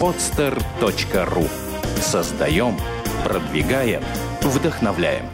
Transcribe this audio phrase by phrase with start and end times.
[0.00, 1.48] podster.ru
[2.00, 2.76] Создаем,
[3.24, 4.02] продвигаем,
[4.42, 5.26] вдохновляем.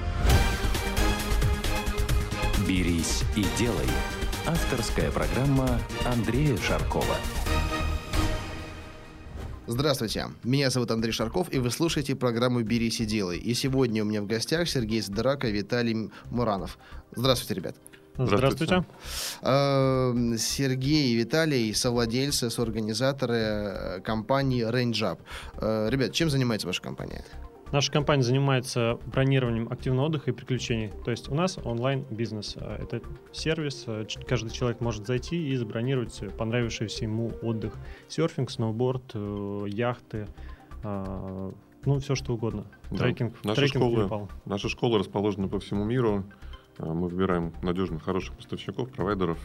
[2.69, 3.89] «Берись и делай»–
[4.47, 7.17] авторская программа Андрея Шаркова.
[9.67, 13.39] Здравствуйте, меня зовут Андрей Шарков, и вы слушаете программу «Берись и делай».
[13.39, 16.77] И сегодня у меня в гостях Сергей Задорака и Виталий Муранов.
[17.15, 17.77] Здравствуйте, ребят.
[18.17, 18.85] Здравствуйте.
[19.41, 20.39] Здравствуйте.
[20.39, 25.19] Сергей и Виталий, совладельцы, соорганизаторы э, компании RangeUp.
[25.55, 27.25] Э, ребят, чем занимается ваша компания?
[27.73, 30.91] Наша компания занимается бронированием активного отдыха и приключений.
[31.05, 32.57] То есть у нас онлайн-бизнес.
[32.57, 33.01] Это
[33.33, 33.87] сервис,
[34.27, 37.75] каждый человек может зайти и забронировать понравившийся ему отдых.
[38.09, 40.27] Серфинг, сноуборд, э, яхты,
[40.83, 42.67] ну, все что угодно.
[42.91, 42.99] Да.
[42.99, 46.25] Трекинг, наша трекинг школа, наша школа расположена по всему миру.
[46.79, 49.39] Мы выбираем надежных, хороших поставщиков, провайдеров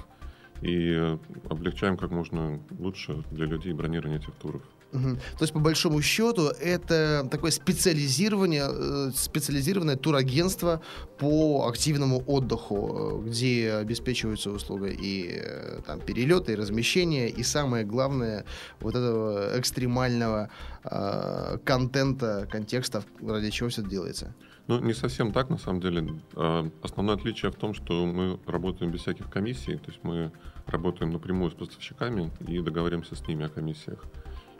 [0.61, 1.17] и э,
[1.49, 4.61] облегчаем как можно лучше для людей бронирование этих туров.
[4.91, 10.81] То есть, по большому счету, это такое специализирование, э, специализированное турагентство
[11.17, 15.41] по активному отдыху, э, где обеспечиваются услуга и
[15.85, 18.45] там, перелеты, и размещение, и самое главное,
[18.79, 20.49] вот этого экстремального
[20.83, 24.33] э, контента, контекста, ради чего все это делается.
[24.67, 26.21] Ну, не совсем так, на самом деле.
[26.35, 30.31] А, основное отличие в том, что мы работаем без всяких комиссий, то есть мы
[30.65, 34.03] работаем напрямую с поставщиками и договоримся с ними о комиссиях.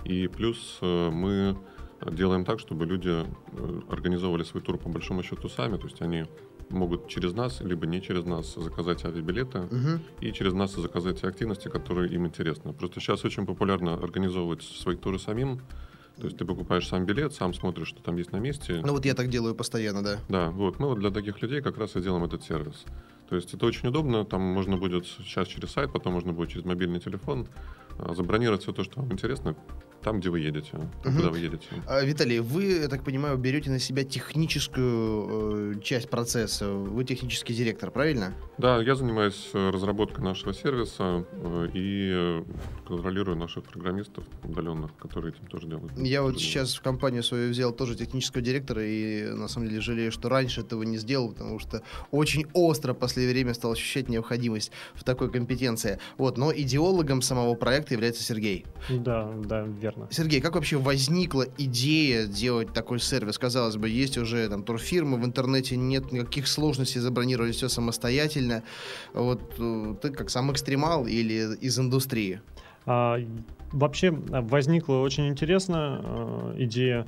[0.04, 1.58] И плюс э, мы
[2.12, 6.26] делаем так, чтобы люди э, организовывали свой тур по большому счету сами, то есть они
[6.70, 10.02] могут через нас, либо не через нас заказать авиабилеты угу.
[10.20, 12.74] и через нас заказать те активности, которые им интересны.
[12.74, 15.62] Просто сейчас очень популярно организовывать свои туры самим,
[16.18, 18.82] то есть ты покупаешь сам билет, сам смотришь, что там есть на месте.
[18.84, 20.18] Ну вот я так делаю постоянно, да.
[20.30, 20.80] Да, вот.
[20.80, 22.86] Мы вот для таких людей как раз и делаем этот сервис.
[23.30, 26.66] То есть это очень удобно, там можно будет сейчас через сайт, потом можно будет через
[26.66, 27.48] мобильный телефон
[27.98, 29.56] а, забронировать все то, что вам интересно,
[30.06, 31.18] там, где вы едете, там, угу.
[31.18, 31.66] куда вы едете.
[31.88, 36.70] А, Виталий, вы, я так понимаю, берете на себя техническую э, часть процесса.
[36.70, 38.32] Вы технический директор, правильно?
[38.60, 42.44] Да, я занимаюсь э, разработкой нашего сервиса э, и
[42.88, 45.92] контролирую наших программистов удаленных, которые этим тоже делают.
[45.98, 46.40] Я вот делают.
[46.40, 50.62] сейчас в компанию свою взял тоже технического директора и на самом деле жалею, что раньше
[50.62, 55.32] этого не сделал, потому что очень остро в последнее время стал ощущать необходимость в такой
[55.32, 55.98] компетенции.
[56.20, 58.68] Вот, но идеологом самого проекта является Сергей.
[58.88, 60.12] Да, да, верно верно.
[60.12, 63.38] Сергей, как вообще возникла идея делать такой сервис?
[63.38, 68.64] Казалось бы, есть уже там турфирмы, в интернете нет никаких сложностей забронировать все самостоятельно.
[69.14, 72.42] Вот э, ты как сам экстремал или из индустрии?
[72.86, 73.20] А,
[73.72, 77.08] вообще возникла очень интересная э, идея.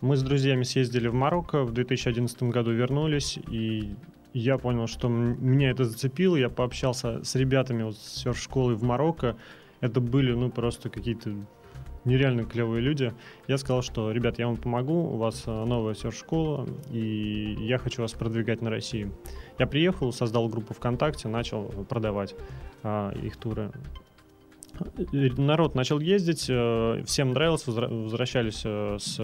[0.00, 3.94] Мы с друзьями съездили в Марокко, в 2011 году вернулись, и
[4.32, 6.36] я понял, что меня это зацепило.
[6.36, 9.36] Я пообщался с ребятами вот с серф-школы в Марокко.
[9.80, 11.34] Это были, ну, просто какие-то
[12.04, 13.12] нереально клевые люди.
[13.48, 18.02] Я сказал, что, ребят, я вам помогу, у вас э, новая серф-школа, и я хочу
[18.02, 19.10] вас продвигать на России.
[19.58, 22.34] Я приехал, создал группу ВКонтакте, начал продавать
[22.82, 23.70] а, их туры.
[25.12, 29.16] Народ начал ездить, э, всем нравилось, возвращались э, с,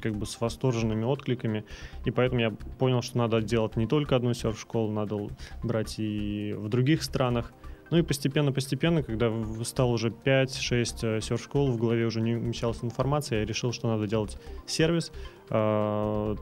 [0.00, 1.64] как бы с восторженными откликами,
[2.04, 5.28] и поэтому я понял, что надо делать не только одну серф-школу, надо
[5.62, 7.52] брать и в других странах.
[7.92, 9.30] Ну и постепенно-постепенно, когда
[9.64, 14.38] стал уже 5-6 серф-школ, в голове уже не умещалась информация, я решил, что надо делать
[14.66, 15.12] сервис.
[15.50, 16.34] А,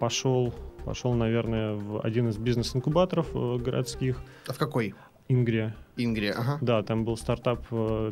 [0.00, 0.52] пошел,
[0.84, 4.20] пошел, наверное, в один из бизнес-инкубаторов э, городских.
[4.48, 4.96] А в какой?
[5.28, 5.76] Ингрия.
[5.96, 6.58] Ингрия, ага.
[6.60, 8.10] Да, там был стартап э,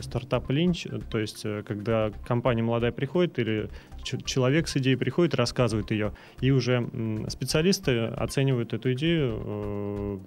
[0.00, 3.68] стартап линч, то есть э, когда компания молодая приходит или
[4.02, 6.88] человек с идеей приходит, рассказывает ее, и уже
[7.28, 10.22] специалисты оценивают эту идею,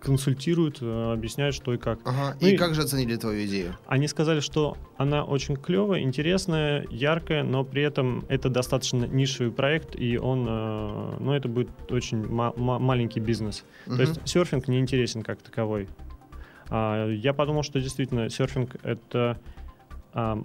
[0.00, 2.00] консультируют, э, объясняют, что и как.
[2.04, 2.36] Ага.
[2.40, 3.76] Ну, и, и как же оценили твою идею?
[3.86, 9.96] Они сказали, что она очень клевая, интересная, яркая, но при этом это достаточно нишевый проект,
[9.96, 13.64] и он, э, ну, это будет очень ма- ма- маленький бизнес.
[13.86, 13.96] Угу.
[13.96, 15.88] То есть серфинг не интересен как таковой.
[16.70, 19.40] А, я подумал, что действительно серфинг это
[20.12, 20.42] а,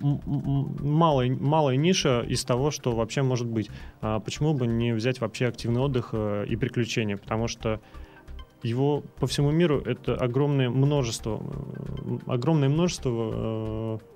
[0.00, 3.70] малая, малая ниша из того, что вообще может быть.
[4.00, 7.16] А почему бы не взять вообще активный отдых э, и приключения?
[7.16, 7.80] Потому что
[8.66, 11.40] его по всему миру это огромное множество,
[12.26, 14.15] огромное множество э,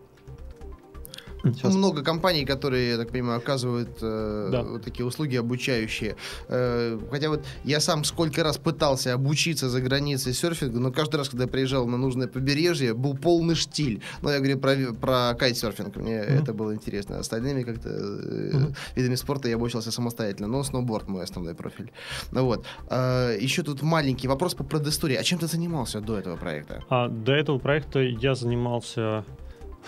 [1.42, 1.74] Сейчас.
[1.74, 4.62] Много компаний, которые, я так понимаю, оказывают э, да.
[4.62, 6.16] вот такие услуги обучающие.
[6.48, 11.28] Э, хотя вот я сам сколько раз пытался обучиться за границей серфинга, но каждый раз,
[11.28, 14.02] когда я приезжал на нужное побережье, был полный штиль.
[14.22, 16.42] Но я говорю про, про кайтсерфинг, мне mm-hmm.
[16.42, 17.18] это было интересно.
[17.18, 18.76] Остальными как-то э, mm-hmm.
[18.96, 21.92] видами спорта я обучался самостоятельно, но сноуборд мой основной профиль.
[22.32, 22.66] Ну вот.
[22.90, 25.16] Э, еще тут маленький вопрос по предыстории.
[25.16, 26.84] А чем ты занимался до этого проекта?
[26.88, 29.24] А, до этого проекта я занимался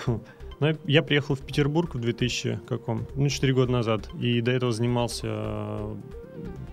[0.62, 4.70] Ну, я приехал в Петербург в 2000 каком, ну, 4 года назад, и до этого
[4.70, 5.96] занимался э,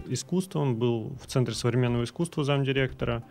[0.09, 3.23] искусством, был в Центре современного искусства замдиректора,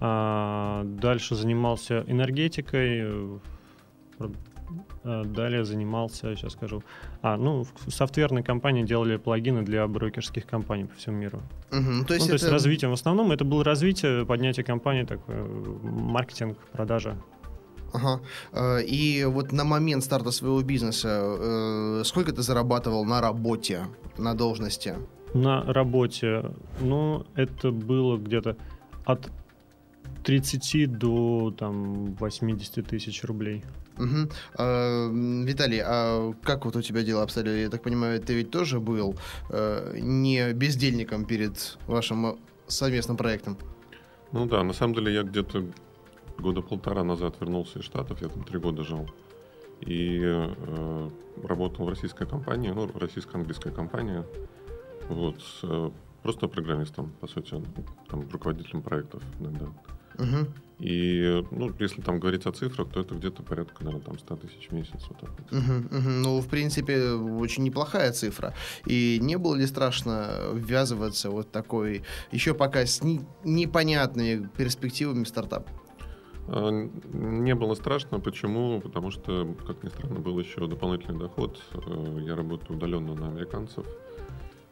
[0.00, 3.38] а, дальше занимался энергетикой, э,
[5.04, 6.82] э, далее занимался, сейчас скажу,
[7.20, 11.42] а, ну, в софтверной компании делали плагины для брокерских компаний по всему миру.
[11.70, 12.32] Угу, то есть, ну, то это...
[12.32, 13.30] есть развитием в основном.
[13.30, 15.44] Это было развитие, поднятие компании, такое,
[15.82, 17.18] маркетинг, продажа.
[17.92, 18.20] Ага.
[18.52, 23.86] Э, и вот на момент старта своего бизнеса э, сколько ты зарабатывал на работе,
[24.18, 24.94] на должности?
[25.34, 26.44] На работе,
[26.80, 28.56] ну, это было где-то
[29.04, 29.30] от
[30.24, 33.64] 30 до там 80 тысяч рублей.
[33.98, 34.30] Угу.
[34.58, 35.10] А,
[35.44, 37.60] Виталий, а как вот у тебя дела обстояли?
[37.60, 39.16] Я так понимаю, ты ведь тоже был
[39.50, 43.56] э, не бездельником перед вашим совместным проектом?
[44.32, 45.64] Ну да, на самом деле я где-то
[46.38, 49.08] года полтора назад вернулся из Штатов, я там три года жил.
[49.80, 51.10] И э,
[51.44, 54.24] работал в российской компании, ну, российско-английская компания.
[55.08, 55.90] Вот, э,
[56.22, 57.62] просто программистом, по сути,
[58.08, 59.66] там, руководителем проектов иногда.
[60.18, 60.48] Угу.
[60.80, 64.68] И, ну, если там говорить о цифрах, то это где-то порядка, наверное, там 100 тысяч
[64.68, 65.00] в месяц.
[65.08, 65.52] Вот так вот.
[65.52, 66.08] Угу, угу.
[66.08, 68.54] Ну, в принципе, очень неплохая цифра.
[68.86, 75.68] И не было ли страшно ввязываться вот такой, еще пока с не, непонятными перспективами стартап?
[76.48, 78.20] А, не было страшно.
[78.20, 78.80] Почему?
[78.80, 81.60] Потому что, как ни странно, был еще дополнительный доход.
[81.74, 83.86] Э, я работаю удаленно на американцев.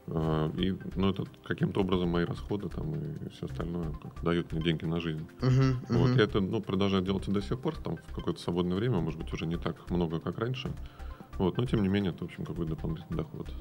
[0.09, 3.93] А, и, ну, это каким-то образом мои расходы там и все остальное
[4.23, 5.27] дают мне деньги на жизнь.
[5.41, 5.99] Uh-huh, uh-huh.
[5.99, 9.01] Вот, я это, ну, продолжаю делать и до сих пор, там, в какое-то свободное время,
[9.01, 10.73] может быть, уже не так много, как раньше.
[11.39, 13.53] Вот, но, тем не менее, это, в общем, какой-то дополнительный доход.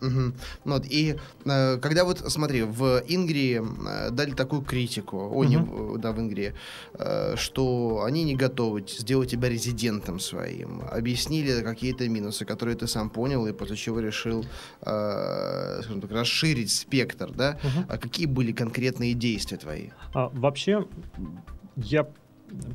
[0.00, 0.32] Угу.
[0.64, 5.44] Вот, и э, когда вот, смотри, в Ингрии э, дали такую критику, о, угу.
[5.44, 6.54] не, да, в Ингрии,
[6.94, 13.10] э, что они не готовы сделать тебя резидентом своим, объяснили какие-то минусы, которые ты сам
[13.10, 14.44] понял, и после чего решил,
[14.82, 17.58] э, скажем так, расширить спектр, да?
[17.62, 17.86] Угу.
[17.88, 19.88] А какие были конкретные действия твои?
[20.14, 20.86] А, вообще,
[21.76, 22.06] я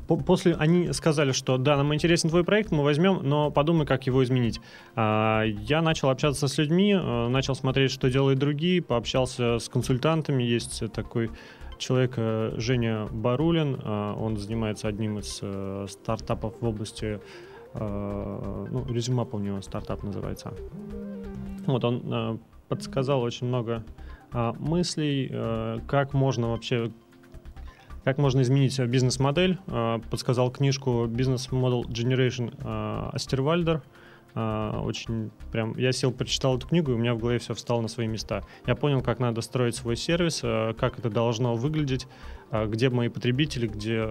[0.06, 4.22] после они сказали, что да, нам интересен твой проект, мы возьмем, но подумай, как его
[4.22, 4.60] изменить.
[4.94, 10.42] А, я начал общаться с людьми, э, начал смотреть, что делают другие, пообщался с консультантами.
[10.42, 11.30] Есть такой
[11.78, 15.40] человек э, Женя Барулин, э, он занимается одним из
[15.90, 17.20] стартапов в области,
[17.76, 20.54] ну, резюме, помню, стартап называется.
[21.66, 22.38] Вот он
[22.68, 23.84] подсказал очень много
[24.60, 26.92] мыслей, как можно вообще
[28.04, 29.58] как можно изменить бизнес-модель?
[29.66, 33.82] А, подсказал книжку «Business Model Generation» а, Астервальдер.
[34.34, 35.76] А, очень прям...
[35.78, 38.42] Я сел, прочитал эту книгу, и у меня в голове все встало на свои места.
[38.66, 42.06] Я понял, как надо строить свой сервис, как это должно выглядеть,
[42.52, 44.06] где мои потребители, где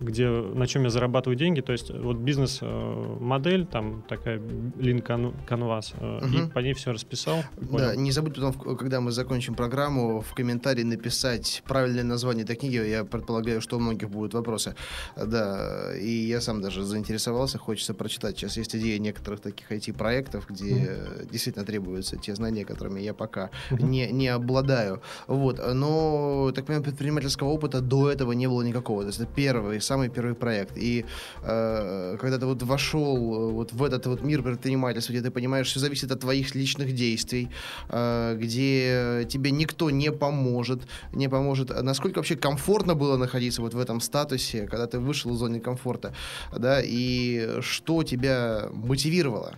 [0.00, 1.60] где, на чем я зарабатываю деньги.
[1.60, 5.02] То есть вот бизнес-модель, там такая Lean
[5.46, 6.46] Canvas, угу.
[6.46, 7.42] и по ней все расписал.
[7.56, 12.76] Да, не забудь потом, когда мы закончим программу, в комментарии написать правильное название этой книги.
[12.76, 14.74] Я предполагаю, что у многих будут вопросы.
[15.16, 18.38] Да, и я сам даже заинтересовался, хочется прочитать.
[18.38, 21.28] Сейчас есть идея некоторых таких IT-проектов, где угу.
[21.30, 23.86] действительно требуются те знания, которыми я пока угу.
[23.86, 25.02] не, не обладаю.
[25.26, 29.02] Вот, но, так понимаю, предпринимательского опыта до этого не было никакого.
[29.02, 30.78] То есть это первый самый первый проект.
[30.78, 31.04] И
[31.42, 35.66] э, когда ты вот вошел э, вот в этот вот мир предпринимательства, где ты понимаешь,
[35.66, 37.48] все зависит от твоих личных действий,
[37.88, 41.82] э, где тебе никто не поможет, не поможет.
[41.82, 46.12] Насколько вообще комфортно было находиться вот в этом статусе, когда ты вышел из зоны комфорта,
[46.56, 49.54] да, и что тебя мотивировало?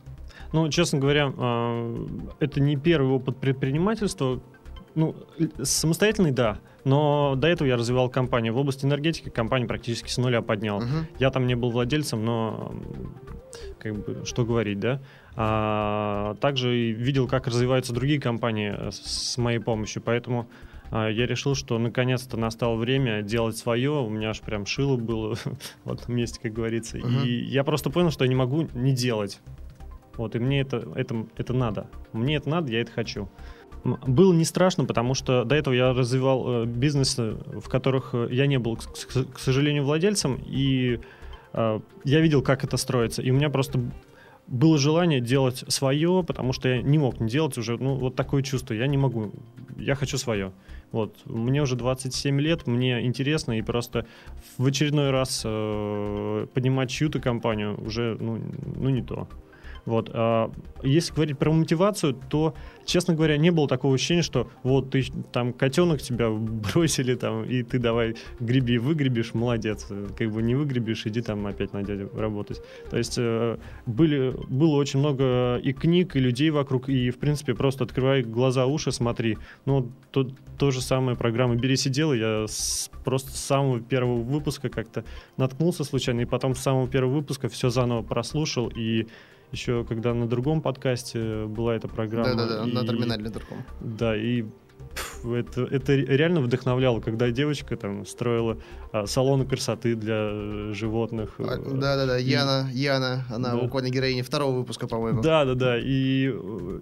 [0.53, 2.07] Ну, честно говоря, э,
[2.41, 4.41] это не первый опыт предпринимательства.
[4.95, 5.15] Ну,
[5.63, 6.59] самостоятельный, да.
[6.85, 8.53] Но до этого я развивал компанию.
[8.53, 10.81] В области энергетики компанию практически с нуля поднял.
[10.81, 11.07] Uh-huh.
[11.19, 12.75] Я там не был владельцем, но
[13.79, 15.01] как бы, что говорить, да?
[15.37, 20.49] А, также видел, как развиваются другие компании э, с моей помощью, поэтому
[20.91, 23.91] а, я решил, что наконец-то настало время делать свое.
[23.93, 25.37] У меня аж прям шило было
[25.85, 26.99] в этом месте, как говорится.
[26.99, 27.27] Uh-huh.
[27.27, 29.41] И я просто понял, что я не могу не делать.
[30.17, 31.87] Вот, и мне это, это, это надо.
[32.13, 33.29] Мне это надо, я это хочу.
[33.85, 38.47] Было не страшно, потому что до этого я развивал э, бизнесы, в которых э, я
[38.47, 41.01] не был, к, сожалению, владельцем, и
[41.53, 43.23] э, я видел, как это строится.
[43.23, 43.81] И у меня просто
[44.47, 48.43] было желание делать свое, потому что я не мог не делать уже, ну, вот такое
[48.43, 49.33] чувство, я не могу,
[49.79, 50.53] я хочу свое.
[50.91, 54.07] Вот, мне уже 27 лет, мне интересно, и просто
[54.59, 58.39] в очередной раз э, поднимать чью-то компанию уже, ну,
[58.77, 59.27] ну, не то.
[59.85, 60.11] Вот.
[60.13, 60.51] А
[60.83, 65.53] если говорить про мотивацию, то, честно говоря, не было такого ощущения, что вот ты там
[65.53, 69.89] котенок тебя бросили там, и ты давай греби, выгребешь, молодец.
[70.17, 72.61] Как бы не выгребешь, иди там опять на дядю работать.
[72.91, 77.55] То есть э, были, было очень много и книг, и людей вокруг, и, в принципе,
[77.55, 79.39] просто открывай глаза, уши, смотри.
[79.65, 84.69] Ну, то, то же самое программа «Бери, сидел», я с, просто с самого первого выпуска
[84.69, 85.05] как-то
[85.37, 89.07] наткнулся случайно, и потом с самого первого выпуска все заново прослушал, и
[89.53, 92.35] еще когда на другом подкасте была эта программа.
[92.35, 93.65] Да-да-да, на терминале другом.
[93.81, 94.45] Да, и
[95.25, 98.59] это, это реально вдохновляло, когда девочка там строила
[98.93, 101.35] а, салоны красоты для э, животных.
[101.39, 102.25] А, да-да-да, и...
[102.25, 103.57] Яна, Яна, она да.
[103.57, 105.23] буквально героиня второго выпуска, по-моему.
[105.23, 106.35] Да-да-да, и,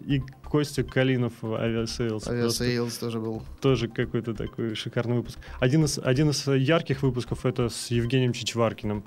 [0.06, 2.26] и Костя Калинов, Aviasales.
[2.26, 3.42] Aviasales тоже был.
[3.60, 5.38] Тоже какой-то такой шикарный выпуск.
[5.60, 9.04] Один из, один из ярких выпусков это с Евгением Чичваркиным.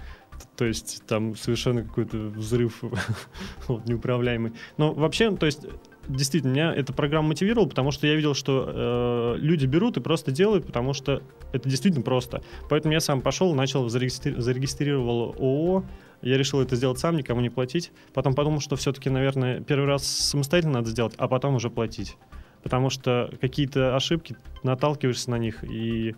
[0.55, 2.83] То есть там совершенно какой-то взрыв
[3.67, 4.53] вот, неуправляемый.
[4.77, 5.65] Но вообще, то есть
[6.07, 10.31] действительно, меня эта программа мотивировала, потому что я видел, что э, люди берут и просто
[10.31, 11.21] делают, потому что
[11.51, 12.43] это действительно просто.
[12.69, 15.85] Поэтому я сам пошел, начал, зарегистри- зарегистрировал ООО,
[16.21, 17.91] я решил это сделать сам, никому не платить.
[18.13, 22.17] Потом подумал, что все-таки, наверное, первый раз самостоятельно надо сделать, а потом уже платить.
[22.63, 26.15] Потому что какие-то ошибки, наталкиваешься на них, и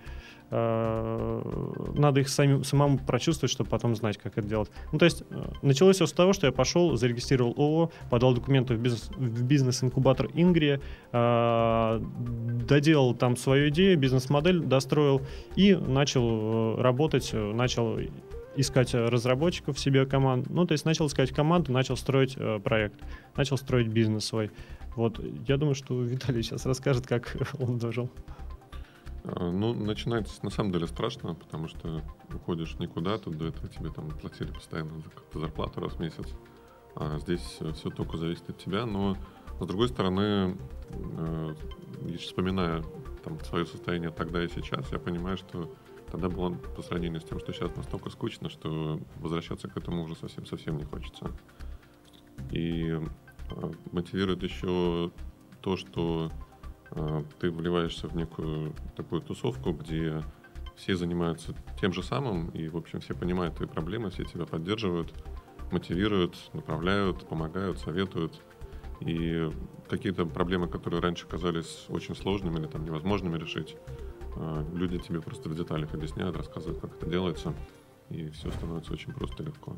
[0.52, 4.70] надо их сами, самому прочувствовать, чтобы потом знать, как это делать.
[4.92, 8.76] Ну, то есть э, началось все с того, что я пошел, зарегистрировал ООО, подал документы
[8.76, 10.80] в, бизнес, в бизнес-инкубатор Ингрия,
[11.12, 12.02] э,
[12.68, 15.22] доделал там свою идею, бизнес-модель достроил
[15.56, 17.98] и начал работать, начал
[18.56, 20.50] искать разработчиков себе команд.
[20.50, 22.96] Ну, то есть начал искать команду, начал строить э, проект,
[23.36, 24.52] начал строить бизнес свой.
[24.96, 28.10] Вот, я думаю, что Виталий сейчас расскажет, как он дожил.
[29.28, 32.02] А, ну, начинается на самом деле страшно, потому что
[32.34, 35.02] уходишь никуда, тут до этого тебе там платили постоянно
[35.34, 36.28] за зарплату раз в месяц.
[36.96, 39.18] А здесь все только зависит от тебя, но
[39.60, 40.58] с другой стороны,
[40.92, 41.56] э,
[42.20, 42.84] вспоминая
[43.24, 45.74] там, свое состояние тогда и сейчас, я понимаю, что
[46.12, 50.16] тогда было по сравнению с тем, что сейчас настолько скучно, что возвращаться к этому уже
[50.16, 51.32] совсем-совсем не хочется.
[52.52, 55.12] И э, мотивирует еще
[55.62, 56.32] то, что
[57.40, 60.22] ты вливаешься в некую такую тусовку, где
[60.76, 65.14] все занимаются тем же самым, и, в общем, все понимают твои проблемы, все тебя поддерживают,
[65.72, 68.42] мотивируют, направляют, помогают, советуют.
[69.02, 69.50] И
[69.90, 73.76] какие-то проблемы, которые раньше казались очень сложными или там невозможными решить,
[74.38, 77.54] а, люди тебе просто в деталях объясняют, рассказывают, как это делается,
[78.10, 79.78] и все становится очень просто и легко.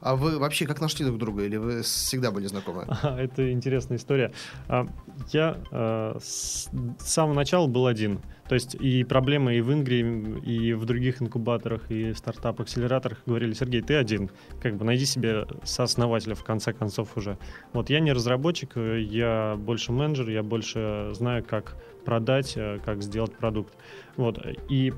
[0.00, 2.86] А вы вообще как нашли друг друга, или вы всегда были знакомы?
[3.02, 4.32] Это интересная история.
[4.68, 4.86] А,
[5.32, 6.68] я а, с
[6.98, 8.20] самого начала был один.
[8.48, 13.54] То есть и проблемы и в Ингрии, и в других инкубаторах, и стартапах, акселераторах говорили,
[13.54, 14.30] Сергей, ты один.
[14.60, 17.38] Как бы найди себе сооснователя в конце концов уже.
[17.72, 23.36] Вот я не разработчик, я больше менеджер, я больше знаю, как продать, э, как сделать
[23.36, 23.74] продукт.
[24.16, 24.38] Вот.
[24.68, 24.92] И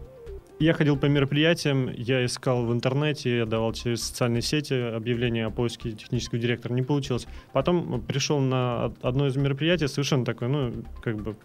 [0.58, 5.50] я ходил по мероприятиям, я искал в интернете, я давал через социальные сети объявление о
[5.50, 7.26] поиске технического директора, не получилось.
[7.52, 11.36] Потом пришел на одно из мероприятий, совершенно такой, ну, как бы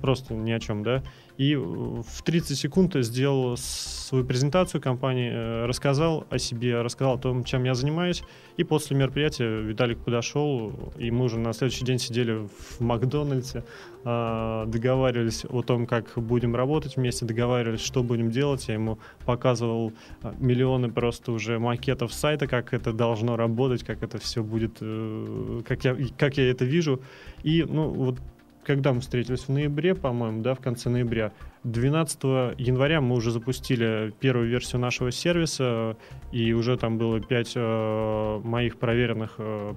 [0.00, 1.02] просто ни о чем, да,
[1.36, 7.44] и в 30 секунд сделал свою презентацию компании, э, рассказал о себе, рассказал о том,
[7.44, 8.22] чем я занимаюсь,
[8.56, 13.64] и после мероприятия Виталик подошел, и мы уже на следующий день сидели в Макдональдсе,
[14.04, 19.92] а, договаривались о том, как будем работать вместе, договаривались, что будем делать, я ему показывал
[20.22, 25.60] а, миллионы просто уже макетов сайта, как это должно работать, как это все будет, э,
[25.66, 27.00] как я, как я это вижу,
[27.42, 28.18] и, ну, вот
[28.68, 29.44] когда мы встретились?
[29.44, 31.32] В ноябре, по-моему, да, в конце ноября.
[31.64, 32.22] 12
[32.58, 35.96] января мы уже запустили первую версию нашего сервиса,
[36.32, 39.74] и уже там было 5 э, моих проверенных э,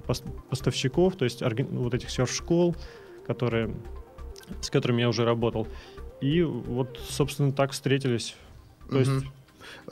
[0.50, 2.76] поставщиков, то есть вот этих серф-школ,
[3.26, 3.74] которые,
[4.60, 5.66] с которыми я уже работал.
[6.20, 8.36] И вот, собственно, так встретились.
[8.90, 9.14] То mm-hmm.
[9.14, 9.26] есть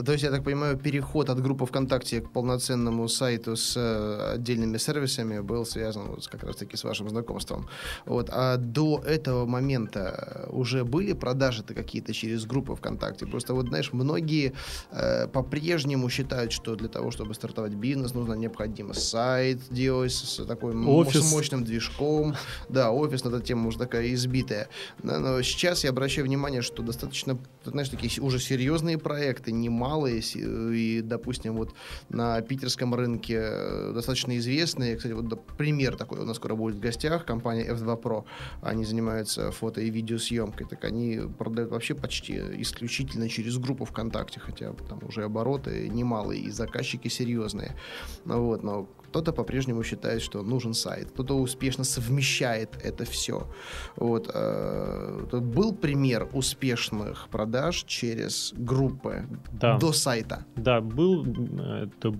[0.04, 4.78] то есть, я так понимаю, переход от группы ВКонтакте к полноценному сайту с э, отдельными
[4.78, 7.68] сервисами был связан вот как раз-таки с вашим знакомством.
[8.06, 8.30] Вот.
[8.32, 13.26] А до этого момента уже были продажи-то какие-то через группу ВКонтакте?
[13.26, 14.52] Просто вот, знаешь, многие
[14.90, 20.74] э, по-прежнему считают, что для того, чтобы стартовать бизнес, нужно необходимо сайт делать с такой
[20.74, 21.32] офис.
[21.32, 22.34] мощным движком.
[22.68, 24.68] Да, офис, эта тема уже такая избитая.
[25.02, 29.52] Но сейчас я обращаю внимание, что достаточно, знаешь, такие уже серьезные проекты,
[29.90, 31.74] немалые, и, допустим, вот
[32.08, 36.80] на питерском рынке э, достаточно известные, кстати, вот пример такой у нас скоро будет в
[36.80, 38.24] гостях, компания F2 Pro,
[38.62, 44.72] они занимаются фото и видеосъемкой, так они продают вообще почти исключительно через группу ВКонтакте, хотя
[44.88, 47.76] там уже обороты немалые и заказчики серьезные,
[48.24, 53.48] вот, но Кто-то по-прежнему считает, что нужен сайт, кто-то успешно совмещает это все.
[53.96, 54.30] Вот.
[54.32, 59.78] Э, был пример успешных продаж через группы да.
[59.78, 60.44] до сайта?
[60.54, 61.24] Да, был.
[61.24, 62.14] Это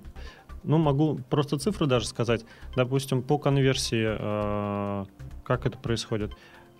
[0.64, 2.44] ну, могу просто цифры даже сказать.
[2.76, 5.04] Допустим, по конверсии, э,
[5.44, 6.32] как это происходит.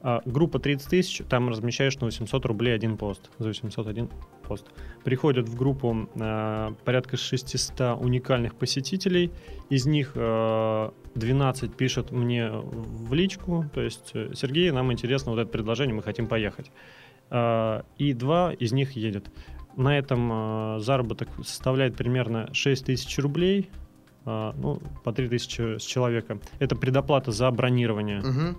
[0.03, 3.31] Э, группа 30 тысяч, там размещаешь на 800 рублей один пост.
[3.39, 4.09] За 801
[4.47, 4.67] пост.
[5.05, 9.31] Приходят в группу э, порядка 600 уникальных посетителей.
[9.69, 13.67] Из них э, 12 пишут мне в личку.
[13.75, 16.71] То есть, э, Сергей, нам интересно вот это предложение, мы хотим поехать.
[17.31, 19.31] Э, и два из них едет
[19.77, 20.31] на этом
[20.77, 23.71] э, заработок составляет примерно 6 тысяч рублей,
[24.27, 26.39] э, ну, по 3 тысячи с человека.
[26.59, 28.21] Это предоплата за бронирование.
[28.21, 28.59] Угу.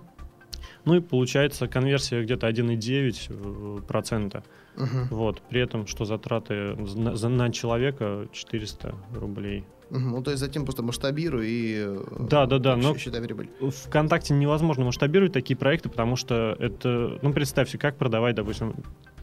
[0.84, 4.42] Ну и получается конверсия где-то 1,9%.
[4.74, 4.86] Угу.
[5.10, 9.64] Вот, при этом, что затраты на, на человека 400 рублей.
[9.90, 13.50] Угу, ну, то есть затем просто масштабирую и э, да, да, да, но считай прибыль.
[13.60, 18.74] ВКонтакте невозможно масштабировать такие проекты, потому что это, ну, представьте, как продавать, допустим,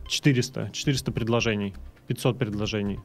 [0.07, 1.73] 400, 400 предложений,
[2.07, 2.99] 500 предложений,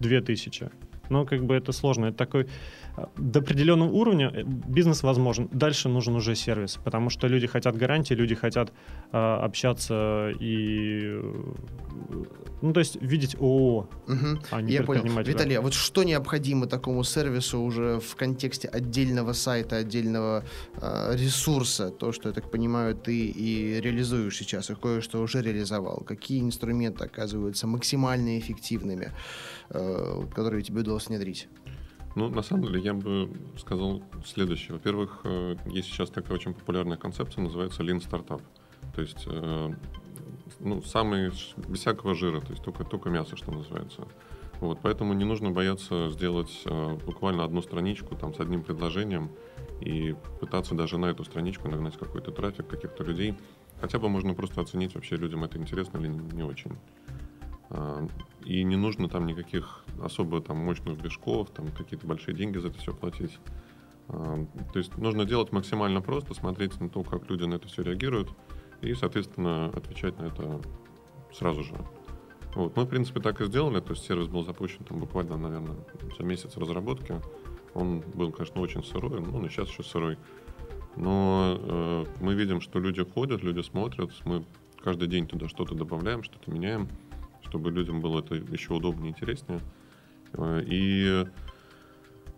[0.00, 0.70] 2000.
[1.08, 2.06] Но как бы это сложно.
[2.06, 2.48] Это такой
[3.16, 5.48] до определенного уровня э, бизнес возможен.
[5.52, 8.72] Дальше нужен уже сервис, потому что люди хотят гарантии, люди хотят
[9.12, 11.20] э, общаться и,
[12.62, 14.38] ну то есть видеть ООО, угу.
[14.50, 15.02] а не Я понял.
[15.22, 20.44] Виталий, а вот что необходимо такому сервису уже в контексте отдельного сайта, отдельного
[20.80, 26.02] э, ресурса, то, что я так понимаю, ты и реализуешь сейчас, и кое-что уже реализовал.
[26.06, 29.12] Какие инструменты оказываются максимально эффективными,
[29.70, 31.48] э, которые тебе удалось внедрить?
[32.18, 34.72] Ну, на самом деле, я бы сказал следующее.
[34.72, 38.42] Во-первых, э, есть сейчас такая очень популярная концепция, называется Lean Startup.
[38.92, 39.70] То есть, э,
[40.58, 41.30] ну, самый,
[41.68, 44.08] без всякого жира, то есть только, только мясо, что называется.
[44.58, 49.30] Вот, поэтому не нужно бояться сделать э, буквально одну страничку там, с одним предложением
[49.80, 53.36] и пытаться даже на эту страничку нагнать какой-то трафик, каких-то людей.
[53.80, 56.76] Хотя бы можно просто оценить, вообще людям это интересно или не очень.
[58.48, 62.78] И не нужно там никаких особо там мощных движков, там какие-то большие деньги за это
[62.78, 63.38] все платить.
[64.06, 68.30] То есть нужно делать максимально просто, смотреть на то, как люди на это все реагируют,
[68.80, 70.62] и, соответственно, отвечать на это
[71.30, 71.74] сразу же.
[72.54, 72.74] Вот.
[72.74, 73.80] Мы, в принципе, так и сделали.
[73.80, 75.76] То есть сервис был запущен там буквально, наверное,
[76.16, 77.20] за месяц разработки.
[77.74, 80.16] Он был, конечно, очень сырой, ну, и сейчас еще сырой.
[80.96, 84.42] Но э, мы видим, что люди ходят, люди смотрят, мы
[84.82, 86.88] каждый день туда что-то добавляем, что-то меняем
[87.48, 89.60] чтобы людям было это еще удобнее, интереснее.
[90.34, 91.24] Э, и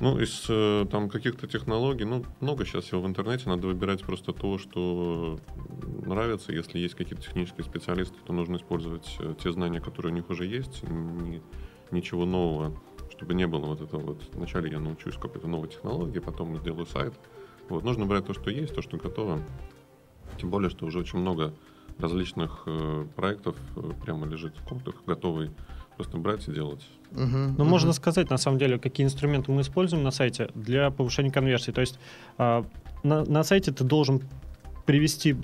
[0.00, 4.32] ну, из э, там каких-то технологий, ну, много сейчас всего в интернете, надо выбирать просто
[4.32, 5.38] то, что
[6.06, 6.52] нравится.
[6.52, 10.46] Если есть какие-то технические специалисты, то нужно использовать э, те знания, которые у них уже
[10.46, 11.42] есть, ни,
[11.90, 14.22] ничего нового, чтобы не было вот этого вот.
[14.32, 17.12] Вначале я научусь какой-то новой технологии, потом сделаю сайт.
[17.68, 19.40] Вот, нужно брать то, что есть, то, что готово.
[20.40, 21.52] Тем более, что уже очень много
[22.00, 25.50] различных э, проектов э, прямо лежит в комнатах, готовый
[25.96, 26.86] просто брать и делать.
[27.12, 27.64] Угу, ну, угу.
[27.64, 31.72] можно сказать, на самом деле, какие инструменты мы используем на сайте для повышения конверсии.
[31.72, 31.98] То есть
[32.38, 32.64] э,
[33.02, 34.22] на, на сайте ты должен
[34.86, 35.34] привести,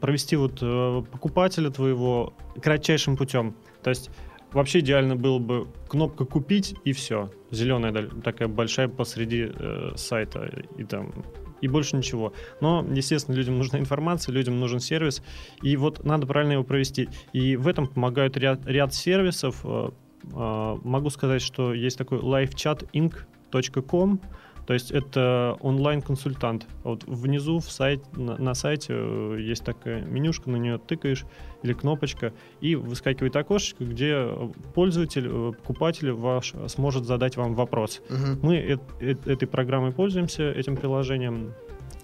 [0.00, 3.54] провести вот э, покупателя твоего кратчайшим путем.
[3.82, 4.10] То есть
[4.52, 7.30] вообще идеально было бы кнопка купить и все.
[7.50, 11.12] Зеленая такая большая посреди э, сайта и там
[11.60, 12.32] и больше ничего.
[12.60, 15.22] Но, естественно, людям нужна информация, людям нужен сервис,
[15.62, 17.08] и вот надо правильно его провести.
[17.32, 19.60] И в этом помогают ряд, ряд сервисов.
[19.64, 19.90] Э,
[20.24, 24.20] э, могу сказать, что есть такой livechat.inc.com,
[24.66, 26.66] то есть это онлайн-консультант.
[26.82, 31.24] Вот внизу в сайт, на, на сайте э, есть такая менюшка, на нее тыкаешь
[31.62, 34.28] или кнопочка, и выскакивает окошечко, где
[34.74, 38.02] пользователь, э, покупатель ваш сможет задать вам вопрос.
[38.10, 38.46] Угу.
[38.46, 41.52] Мы э, э, этой программой пользуемся, этим приложением.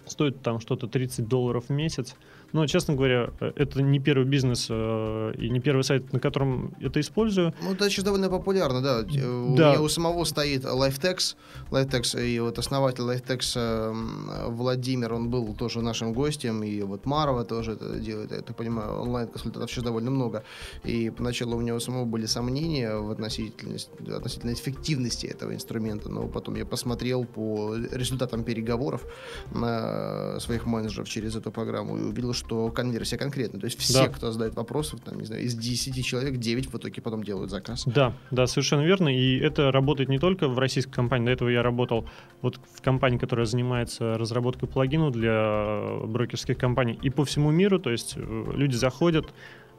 [0.07, 2.16] Стоит там что-то 30 долларов в месяц.
[2.52, 6.74] Но, честно говоря, э, это не первый бизнес э, и не первый сайт, на котором
[6.80, 7.54] это использую.
[7.62, 9.02] Ну, это сейчас довольно популярно, да.
[9.02, 9.08] да.
[9.08, 11.36] У меня у самого стоит Lifetex,
[11.70, 17.44] Lifetex, и вот основатель Lifetex э, Владимир, он был тоже нашим гостем, и вот Марова
[17.44, 20.44] тоже это делает, я так понимаю, онлайн-консультантов сейчас довольно много.
[20.84, 26.56] И поначалу у него самого были сомнения в относительности, относительно эффективности этого инструмента, но потом
[26.56, 29.04] я посмотрел по результатам переговоров
[29.52, 32.41] на своих менеджеров через эту программу и увидел, что
[32.74, 33.61] конверсия конкретная.
[33.61, 34.09] То есть все, да.
[34.09, 37.85] кто задает вопросы, там, не знаю, из 10 человек 9 в итоге потом делают заказ.
[37.87, 39.09] Да, да, совершенно верно.
[39.09, 41.26] И это работает не только в российской компании.
[41.26, 42.07] До этого я работал
[42.40, 46.98] вот в компании, которая занимается разработкой плагинов для брокерских компаний.
[47.02, 49.33] И по всему миру, то есть э, люди заходят,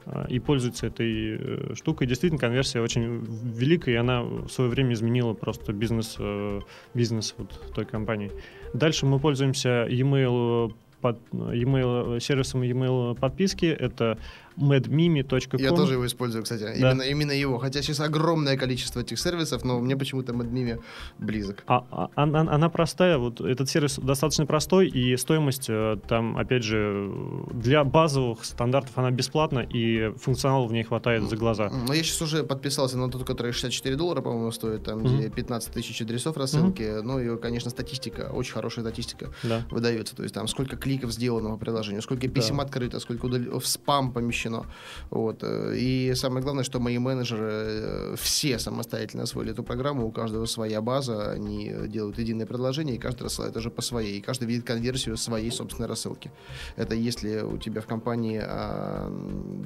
[0.05, 2.07] а, и пользуются этой э, штукой.
[2.07, 6.61] Действительно, конверсия очень великая, и она в свое время изменила просто бизнес, э,
[6.93, 8.31] бизнес вот той компании.
[8.73, 10.73] Дальше мы пользуемся e-mail
[11.03, 13.65] под e-mail, сервисом e-mail подписки.
[13.65, 14.17] Это
[14.57, 15.59] madmimi.com.
[15.59, 16.63] Я тоже его использую, кстати.
[16.63, 16.73] Да.
[16.73, 17.57] Именно, именно его.
[17.57, 20.81] Хотя сейчас огромное количество этих сервисов, но мне почему-то MadMimi
[21.19, 21.63] близок.
[21.67, 23.17] А, а, она, она простая.
[23.17, 27.11] Вот этот сервис достаточно простой, и стоимость э, там, опять же,
[27.51, 31.69] для базовых стандартов она бесплатна, и функционала в ней хватает за глаза.
[31.69, 35.17] Но я сейчас уже подписался на тот, который 64 доллара, по-моему, стоит, там, mm-hmm.
[35.17, 36.81] где 15 тысяч адресов рассылки.
[36.81, 37.01] Mm-hmm.
[37.01, 39.65] Ну и, конечно, статистика, очень хорошая статистика да.
[39.69, 40.15] выдается.
[40.15, 42.63] То есть там сколько кликов сделано по приложению, сколько писем да.
[42.63, 43.59] открыто, сколько удал...
[43.59, 44.65] в спам помещено запрещено.
[45.09, 45.43] Вот.
[45.43, 50.81] И самое главное, что мои менеджеры э, все самостоятельно освоили эту программу, у каждого своя
[50.81, 55.17] база, они делают единое предложение, и каждый рассылает уже по своей, и каждый видит конверсию
[55.17, 56.31] своей собственной рассылки.
[56.75, 59.11] Это если у тебя в компании а,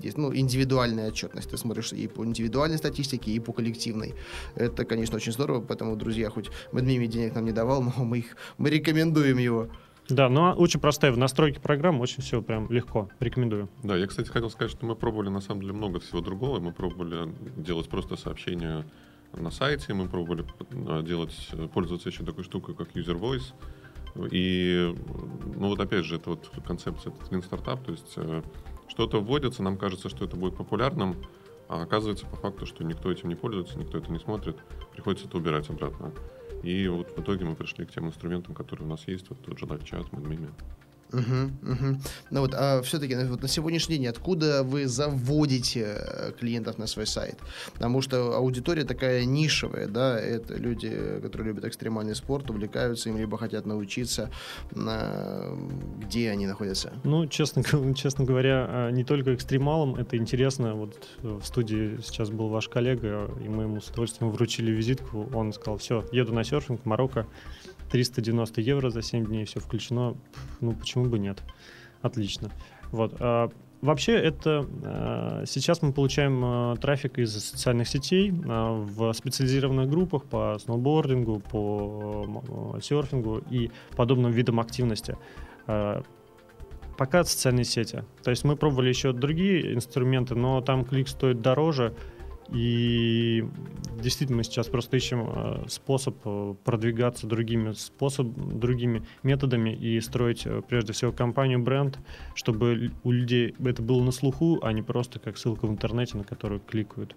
[0.03, 4.13] есть ну, индивидуальная отчетность, ты смотришь и по индивидуальной статистике, и по коллективной.
[4.55, 8.35] Это, конечно, очень здорово, поэтому, друзья, хоть Мэдмими денег нам не давал, но мы, их,
[8.57, 9.67] мы рекомендуем его.
[10.09, 13.09] Да, но очень простая в настройке программы, очень все прям легко.
[13.19, 13.69] Рекомендую.
[13.83, 16.59] Да, я, кстати, хотел сказать, что мы пробовали на самом деле много всего другого.
[16.59, 18.85] Мы пробовали делать просто сообщения
[19.33, 21.35] на сайте, мы пробовали э, делать,
[21.73, 23.53] пользоваться еще такой штукой, как User Voice.
[24.31, 24.95] И,
[25.55, 28.41] ну вот опять же, это вот концепция, это Twin Startup, то есть э,
[28.87, 31.15] что-то вводится, нам кажется, что это будет популярным,
[31.69, 34.57] а оказывается по факту, что никто этим не пользуется, никто это не смотрит,
[34.93, 36.13] приходится это убирать обратно.
[36.63, 39.59] И вот в итоге мы пришли к тем инструментам, которые у нас есть, вот тот
[39.59, 40.49] же LiveChat, MadMimi.
[41.13, 42.01] Угу, угу.
[42.31, 47.07] Ну вот, а все-таки вот на сегодняшний день откуда вы заводите э, клиентов на свой
[47.07, 47.37] сайт?
[47.73, 50.89] Потому что аудитория такая нишевая, да, это люди,
[51.21, 54.29] которые любят экстремальный спорт, увлекаются им, либо хотят научиться.
[54.71, 55.53] На...
[56.01, 56.91] Где они находятся?
[57.03, 57.63] Ну, честно,
[57.95, 60.75] честно говоря, а, не только экстремалам, это интересно.
[60.75, 65.29] Вот в студии сейчас был ваш коллега, и мы ему с удовольствием вручили визитку.
[65.33, 67.25] Он сказал, все, еду на серфинг, Марокко.
[67.91, 70.15] 390 евро за 7 дней, все включено.
[70.61, 71.41] Ну, почему бы нет?
[72.01, 72.51] Отлично.
[72.91, 73.15] Вот.
[73.19, 73.49] А,
[73.81, 80.57] вообще, это а, сейчас мы получаем а, трафик из социальных сетей в специализированных группах по
[80.59, 85.17] сноубордингу, по серфингу и подобным видам активности.
[86.97, 88.03] Пока социальные сети.
[88.23, 91.93] То есть мы пробовали еще другие инструменты, но там клик стоит дороже,
[92.49, 93.45] и
[94.01, 100.45] действительно мы сейчас просто ищем э, способ э, продвигаться другими способ, другими методами и строить
[100.45, 101.99] э, прежде всего компанию, бренд,
[102.35, 106.23] чтобы у людей это было на слуху, а не просто как ссылка в интернете, на
[106.23, 107.15] которую кликают.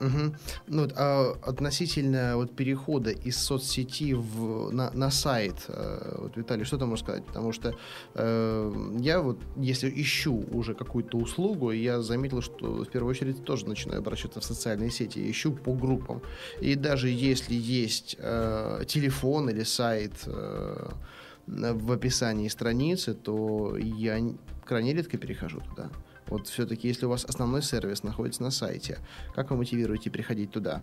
[0.00, 0.34] Угу.
[0.68, 6.78] Ну, а относительно вот, перехода из соцсети в, на, на сайт, э, вот, Виталий, что
[6.78, 7.24] ты можешь сказать?
[7.26, 7.74] Потому что
[8.14, 13.66] э, я вот, если ищу уже какую-то услугу, я заметил, что в первую очередь тоже
[13.66, 16.22] начинаю обращаться в социальные сети, ищу по группам.
[16.60, 20.90] И даже если есть э, телефон или сайт э,
[21.46, 24.20] в описании страницы, то я
[24.64, 25.90] крайне редко перехожу туда.
[26.28, 28.98] Вот все-таки, если у вас основной сервис находится на сайте,
[29.34, 30.82] как вы мотивируете приходить туда?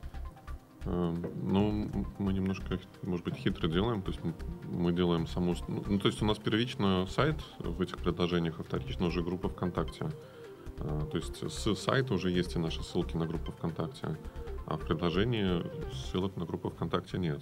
[0.86, 4.22] Эм, ну, мы немножко, может быть, хитро делаем, то есть
[4.70, 5.56] мы делаем саму...
[5.68, 9.50] Ну, ну, то есть у нас первично сайт в этих предложениях, а вторично уже группа
[9.50, 10.10] ВКонтакте.
[10.78, 14.18] Э, то есть с сайта уже есть и наши ссылки на группу ВКонтакте,
[14.68, 17.42] а в предложении ссылок на группу ВКонтакте нет.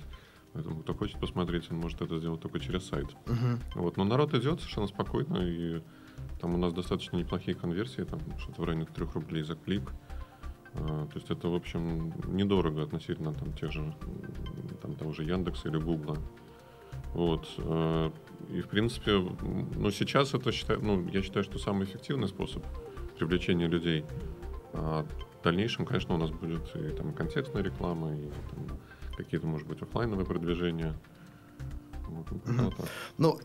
[0.53, 3.07] Поэтому кто хочет посмотреть, он может это сделать только через сайт.
[3.25, 3.59] Uh-huh.
[3.75, 3.97] Вот.
[3.97, 5.81] Но народ идет совершенно спокойно, и
[6.43, 9.93] там у нас достаточно неплохие конверсии, там что-то в районе 3 рублей за клик.
[10.73, 13.95] А, то есть это, в общем, недорого относительно там тех же,
[14.81, 16.17] там того же Яндекса или Гугла.
[17.13, 17.47] Вот.
[17.59, 18.11] А,
[18.49, 22.61] и, в принципе, ну, сейчас это, считаю, ну, я считаю, что самый эффективный способ
[23.17, 24.03] привлечения людей.
[24.73, 25.05] А
[25.39, 28.29] в дальнейшем, конечно, у нас будет и там контекстная реклама, и
[29.15, 30.93] какие-то, может быть, офлайновые продвижения.
[32.09, 32.27] Вот,
[33.17, 33.39] Ну,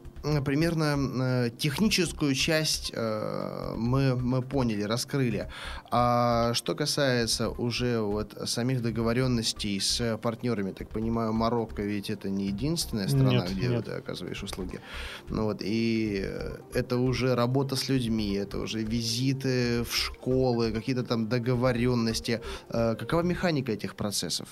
[0.45, 5.49] примерно э, техническую часть э, мы, мы поняли, раскрыли.
[5.91, 12.47] А что касается уже вот самих договоренностей с партнерами, так понимаю, Марокко ведь это не
[12.47, 13.85] единственная страна, нет, где нет.
[13.85, 14.81] ты оказываешь услуги.
[15.29, 16.27] Ну вот, и
[16.75, 22.41] это уже работа с людьми, это уже визиты в школы, какие-то там договоренности.
[22.69, 24.49] Э, какова механика этих процессов?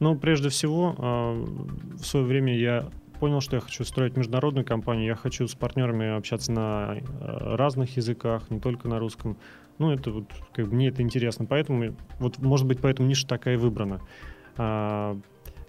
[0.00, 5.14] Ну, прежде всего, в свое время я понял, что я хочу строить международную компанию, я
[5.14, 9.36] хочу с партнерами общаться на э, разных языках, не только на русском.
[9.78, 11.46] Ну, это вот, как бы, мне это интересно.
[11.46, 14.00] Поэтому, вот, может быть, поэтому ниша такая выбрана.
[14.56, 15.18] А,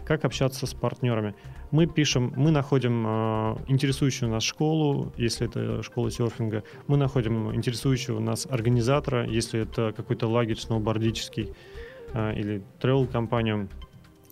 [0.06, 1.34] Как общаться с партнерами?
[1.72, 8.20] Мы пишем, мы находим э, интересующую нас школу, если это школа серфинга, мы находим интересующего
[8.20, 11.54] нас организатора, если это какой-то лагерь сноубордический
[12.14, 13.68] э, или трейл-компания.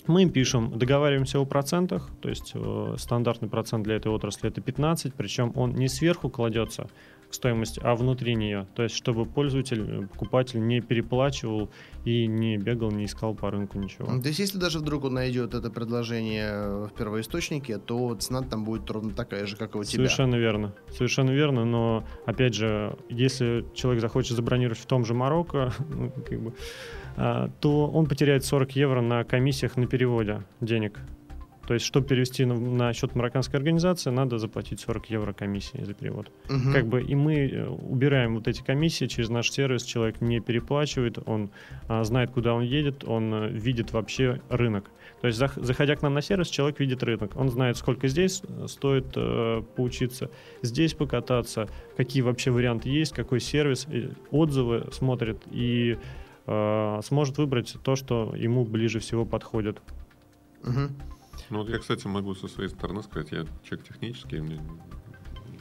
[0.08, 4.62] Мы им пишем, договариваемся о процентах, то есть э, стандартный процент для этой отрасли это
[4.62, 6.90] 15, причем он не сверху кладется,
[7.34, 8.68] стоимость, а внутри нее.
[8.76, 11.70] То есть, чтобы пользователь, покупатель не переплачивал
[12.06, 14.06] и не бегал, не искал по рынку ничего.
[14.06, 18.90] То есть, если даже вдруг он найдет это предложение в первоисточнике, то цена там будет
[18.90, 19.98] ровно такая же, как и у тебя.
[19.98, 20.74] Совершенно верно.
[20.92, 26.40] Совершенно верно, но, опять же, если человек захочет забронировать в том же Марокко, ну, как
[26.40, 26.54] бы,
[27.16, 31.00] то он потеряет 40 евро на комиссиях на переводе денег.
[31.68, 35.94] То есть, чтобы перевести на, на счет марокканской организации, надо заплатить 40 евро комиссии за
[35.94, 36.30] перевод.
[36.50, 36.74] Угу.
[36.74, 39.84] Как бы и мы э, убираем вот эти комиссии через наш сервис.
[39.84, 41.52] Человек не переплачивает, он
[41.88, 44.92] а, знает, куда он едет, он а, видит вообще рынок.
[45.22, 47.32] То есть, заходя к нам на сервис, человек видит рынок.
[47.38, 50.30] Он знает, сколько здесь э, стоит э, поучиться,
[50.62, 53.88] здесь покататься, какие вообще варианты есть, какой сервис,
[54.32, 55.98] отзывы смотрит и
[56.46, 59.82] э, сможет выбрать то, что ему ближе всего подходит.
[60.64, 60.90] Угу.
[61.50, 64.62] Ну вот я, кстати, могу со своей стороны сказать, я человек технический, мне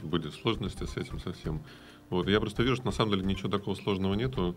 [0.01, 1.61] будет сложности с этим совсем.
[2.09, 4.55] Вот, я просто вижу, что на самом деле ничего такого сложного нету.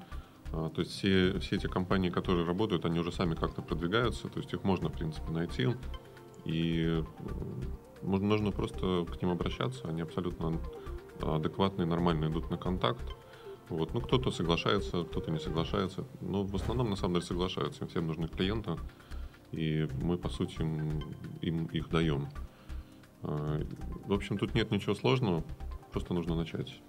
[0.52, 4.38] А, то есть все, все эти компании, которые работают, они уже сами как-то продвигаются, то
[4.38, 5.68] есть их можно, в принципе, найти.
[6.44, 7.02] И
[8.02, 10.60] нужно просто к ним обращаться, они абсолютно
[11.20, 13.04] адекватные, нормально идут на контакт.
[13.68, 13.94] Вот.
[13.94, 16.04] Ну, кто-то соглашается, кто-то не соглашается.
[16.20, 17.84] Но в основном, на самом деле, соглашаются.
[17.84, 18.76] Им всем нужны клиенты
[19.52, 20.56] и мы, по сути,
[21.42, 22.28] им их даем.
[23.22, 23.60] А,
[24.06, 25.42] в общем, тут нет ничего сложного,
[25.92, 26.80] просто нужно начать.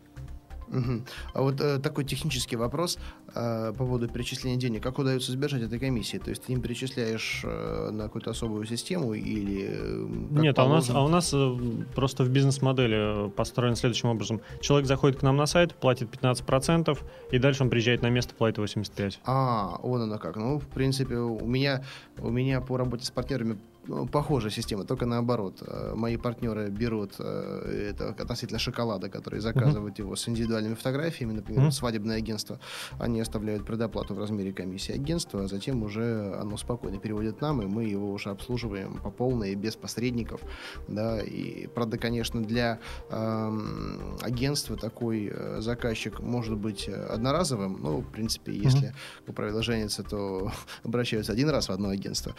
[0.69, 1.01] Угу.
[1.33, 2.97] А вот э, такой технический вопрос
[3.33, 4.83] э, по поводу перечисления денег.
[4.83, 6.17] Как удается избежать этой комиссии?
[6.17, 9.67] То есть ты им перечисляешь э, на какую-то особую систему или...
[9.69, 11.57] Э, Нет, а у, нас, а у нас э,
[11.95, 14.41] просто в бизнес-модели построен следующим образом.
[14.61, 16.97] Человек заходит к нам на сайт, платит 15%,
[17.31, 19.17] и дальше он приезжает на место, платит 85%.
[19.25, 20.35] А, вон оно как.
[20.35, 21.83] Ну, в принципе, у меня,
[22.19, 25.63] у меня по работе с партнерами ну, похожая система, только наоборот.
[25.65, 30.03] Э, мои партнеры берут э, это относительно шоколада, который заказывают uh-huh.
[30.03, 31.71] его с индивидуальными фотографиями, например, uh-huh.
[31.71, 32.59] свадебное агентство.
[32.99, 37.65] Они оставляют предоплату в размере комиссии агентства, а затем уже оно спокойно переводит нам, и
[37.65, 40.41] мы его уже обслуживаем по полной, без посредников.
[40.87, 43.59] Да, и, правда, конечно, для э,
[44.21, 47.79] агентства такой э, заказчик может быть одноразовым.
[47.81, 49.25] Ну, в принципе, если, uh-huh.
[49.27, 50.51] как правило, женятся, то
[50.83, 52.35] обращаются один раз в одно агентство.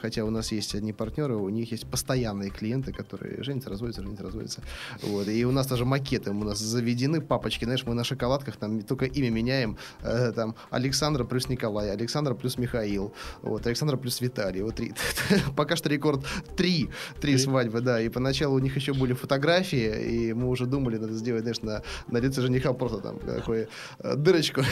[0.00, 4.24] Хотя у нас есть одни партнеры, у них есть постоянные клиенты, которые женятся, разводятся, женятся,
[4.24, 4.62] разводятся.
[5.02, 5.28] Вот.
[5.28, 9.06] И у нас даже макеты у нас заведены, папочки, знаешь, мы на шоколадках там только
[9.06, 14.74] имя меняем, э, там Александр плюс Николай, Александр плюс Михаил, вот, Александр плюс Виталий, вот
[14.74, 14.92] три.
[15.56, 16.20] Пока что рекорд
[16.56, 20.98] три, три свадьбы, да, и поначалу у них еще были фотографии, и мы уже думали,
[20.98, 23.68] надо сделать, знаешь, на, на лице жениха просто там такую
[24.00, 24.62] э, дырочку,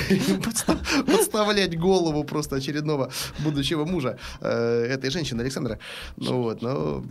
[1.06, 5.78] подставлять голову просто очередного будущего мужа э, этой женщины Александра.
[6.16, 7.04] Ну вот, ну,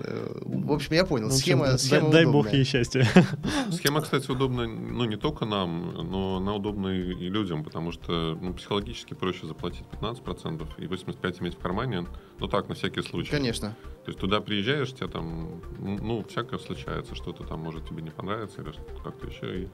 [0.00, 1.30] э, в общем, я понял.
[1.30, 3.06] Схема, схема дай, дай бог ей счастья.
[3.70, 8.54] Схема, кстати, удобна, ну, не только нам, но она удобна и людям, потому что ну,
[8.54, 12.06] психологически проще заплатить 15% и 85% иметь в кармане,
[12.38, 13.30] ну так, на всякий случай.
[13.30, 13.76] Конечно.
[14.04, 18.62] То есть туда приезжаешь, тебе там, ну, всякое случается, что-то там может тебе не понравиться
[18.62, 19.68] или как-то еще, и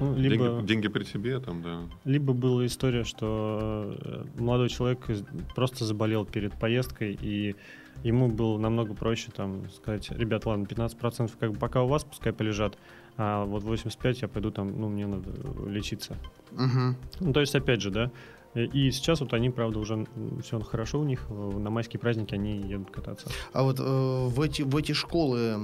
[0.00, 1.80] ну, либо, деньги, деньги при себе там, да.
[2.04, 5.06] Либо была история, что э, молодой человек
[5.54, 7.56] просто заболел перед поездкой, и
[8.04, 12.32] ему было намного проще там сказать, ребят, ладно, 15% как бы пока у вас пускай
[12.32, 12.78] полежат,
[13.16, 15.30] а вот 85 я пойду там, ну, мне надо
[15.66, 16.16] лечиться.
[16.52, 16.96] Угу.
[17.20, 18.10] Ну, то есть, опять же, да,
[18.64, 20.06] и сейчас вот они, правда, уже
[20.42, 21.26] все хорошо у них.
[21.28, 23.28] Э, на майские праздники они едут кататься.
[23.52, 25.56] А вот э, в, эти, в эти школы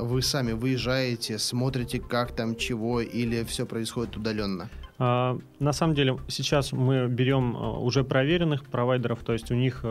[0.00, 4.68] вы сами выезжаете, смотрите, как там, чего, или все происходит удаленно?
[4.98, 9.84] А, на самом деле, сейчас мы берем э, уже проверенных провайдеров, то есть у них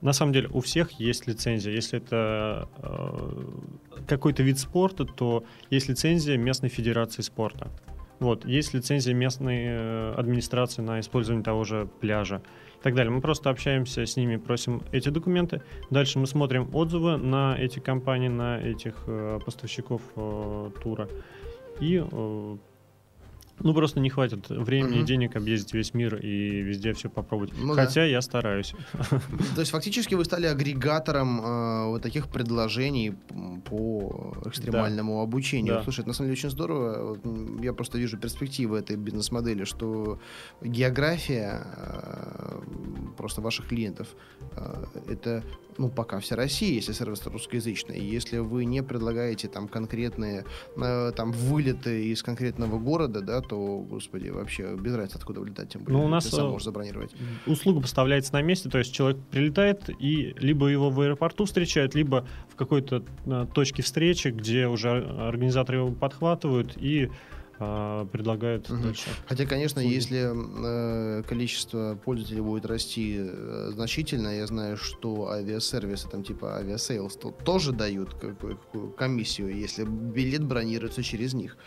[0.00, 1.72] на самом деле у всех есть лицензия.
[1.72, 3.44] Если это э,
[4.06, 7.68] какой-то вид спорта, то есть лицензия местной федерации спорта.
[8.20, 12.42] Вот, есть лицензия местной э, администрации на использование того же пляжа
[12.78, 13.10] и так далее.
[13.10, 15.62] Мы просто общаемся с ними, просим эти документы.
[15.88, 21.08] Дальше мы смотрим отзывы на эти компании, на этих э, поставщиков э, тура.
[21.80, 22.04] И
[23.60, 27.52] ну, просто не хватит времени и денег объездить весь мир и везде все попробовать.
[27.58, 28.06] Ну, Хотя да.
[28.06, 28.74] я стараюсь.
[29.54, 33.14] То есть фактически вы стали агрегатором э, вот таких предложений
[33.64, 35.22] по экстремальному да.
[35.22, 35.74] обучению.
[35.74, 35.82] Да.
[35.82, 37.18] Слушай, это на самом деле очень здорово.
[37.62, 40.18] Я просто вижу перспективы этой бизнес-модели, что
[40.62, 42.59] география э,
[43.16, 44.08] просто ваших клиентов,
[44.56, 45.42] э, это
[45.78, 47.98] ну, пока вся Россия, если сервис русскоязычный.
[47.98, 50.44] И если вы не предлагаете там конкретные
[50.76, 55.84] э, там вылеты из конкретного города, да, то, господи, вообще без разницы, откуда вылетать, тем
[55.84, 55.98] более.
[55.98, 57.12] Ну, у нас ты сам можешь забронировать.
[57.46, 62.26] Услуга поставляется на месте, то есть человек прилетает, и либо его в аэропорту встречают, либо
[62.50, 63.02] в какой-то
[63.54, 67.10] точке встречи, где уже организаторы его подхватывают и
[67.62, 68.82] а, предлагают угу.
[68.82, 69.10] дальше.
[69.26, 69.94] Хотя, конечно, Услуги.
[69.94, 77.16] если э, количество пользователей будет расти э, значительно, я знаю, что авиасервисы, там типа Aviasales,
[77.16, 78.56] то тоже дают какую
[78.96, 81.58] комиссию, если билет бронируется через них.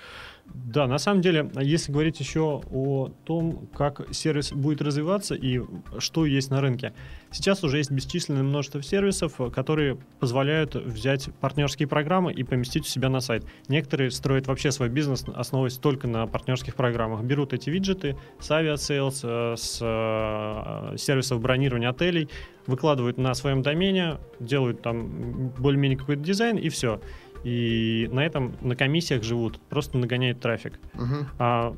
[0.46, 5.62] Да, на самом деле, если говорить еще о том, как сервис будет развиваться и
[6.00, 6.94] что есть на рынке.
[7.32, 13.10] Сейчас уже есть бесчисленное множество сервисов, которые позволяют взять партнерские программы и поместить у себя
[13.10, 13.46] на сайт.
[13.68, 17.24] Некоторые строят вообще свой бизнес, основываясь только на партнерских программах.
[17.24, 22.30] Берут эти виджеты с Aviasales, э, с э, сервисов бронирования отелей,
[22.68, 27.02] выкладывают на своем домене, делают там более-менее какой-то дизайн и все
[27.44, 30.80] и на этом на комиссиях живут, просто нагоняют трафик.
[30.94, 31.26] Угу.
[31.40, 31.76] А,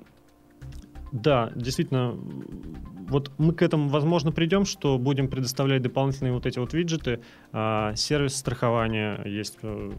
[1.11, 2.17] да, действительно,
[3.07, 7.95] вот мы к этому, возможно, придем, что будем предоставлять дополнительные вот эти вот виджеты, а,
[7.95, 9.91] сервис страхования есть, э,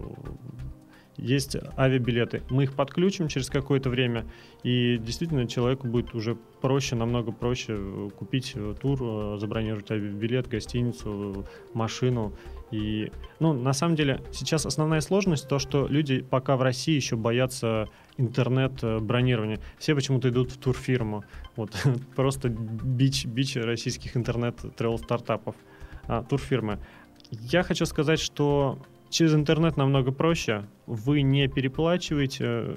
[1.16, 2.42] есть авиабилеты.
[2.50, 4.26] Мы их подключим через какое-то время,
[4.62, 12.34] и действительно человеку будет уже проще, намного проще купить тур, забронировать авиабилет, гостиницу, машину
[12.70, 17.16] и, ну, на самом деле, сейчас основная сложность то, что люди пока в России еще
[17.16, 19.60] боятся интернет-бронирования.
[19.78, 21.24] Все почему-то идут в турфирму.
[21.54, 21.70] Вот
[22.16, 25.54] просто бич, бич российских интернет-тревел-стартапов.
[26.08, 26.78] А, турфирмы.
[27.30, 28.78] Я хочу сказать, что
[29.16, 30.66] через интернет намного проще.
[30.86, 32.76] Вы не переплачиваете,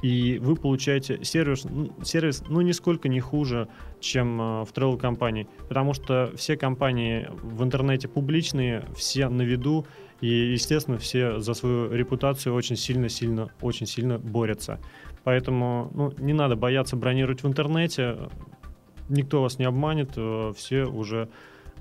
[0.00, 1.66] и вы получаете сервис,
[2.02, 3.68] сервис ну, нисколько не хуже,
[4.00, 9.86] чем э, в travel компании, потому что все компании в интернете публичные, все на виду,
[10.22, 14.80] и, естественно, все за свою репутацию очень сильно-сильно, очень сильно борются.
[15.22, 18.30] Поэтому ну, не надо бояться бронировать в интернете,
[19.10, 21.28] никто вас не обманет, э, все уже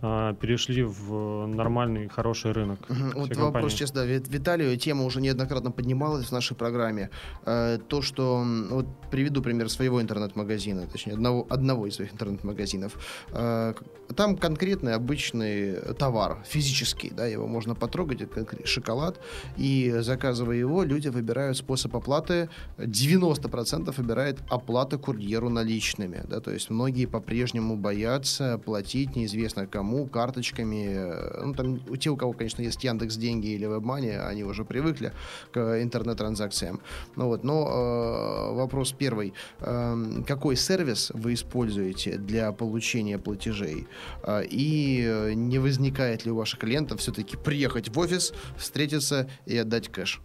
[0.06, 2.80] а, перешли в нормальный, хороший рынок.
[2.90, 3.22] Угу.
[3.22, 7.10] Вот вопрос сейчас, да, Виталию, тема уже неоднократно поднималась в нашей программе.
[7.46, 12.98] Э, то, что, вот приведу пример своего интернет-магазина, точнее, одного, одного из своих интернет-магазинов.
[13.32, 13.74] Э,
[14.14, 19.22] там конкретный обычный товар, физический, да, его можно потрогать, это шоколад,
[19.56, 26.70] и заказывая его, люди выбирают способ оплаты, 90% выбирает оплата курьеру наличными, да, то есть
[26.70, 30.96] многие по-прежнему боятся платить неизвестно кому, кому, карточками.
[30.96, 34.66] Э, ну, там, у те, у кого, конечно, есть Яндекс деньги или WebMoney, они уже
[34.66, 35.12] привыкли
[35.52, 36.80] к интернет-транзакциям.
[37.16, 39.34] Ну, вот, но э, вопрос первый.
[39.60, 43.88] Э, какой сервис вы используете для получения платежей?
[44.24, 49.90] Э, и не возникает ли у ваших клиентов все-таки приехать в офис, встретиться и отдать
[49.90, 50.22] кэш?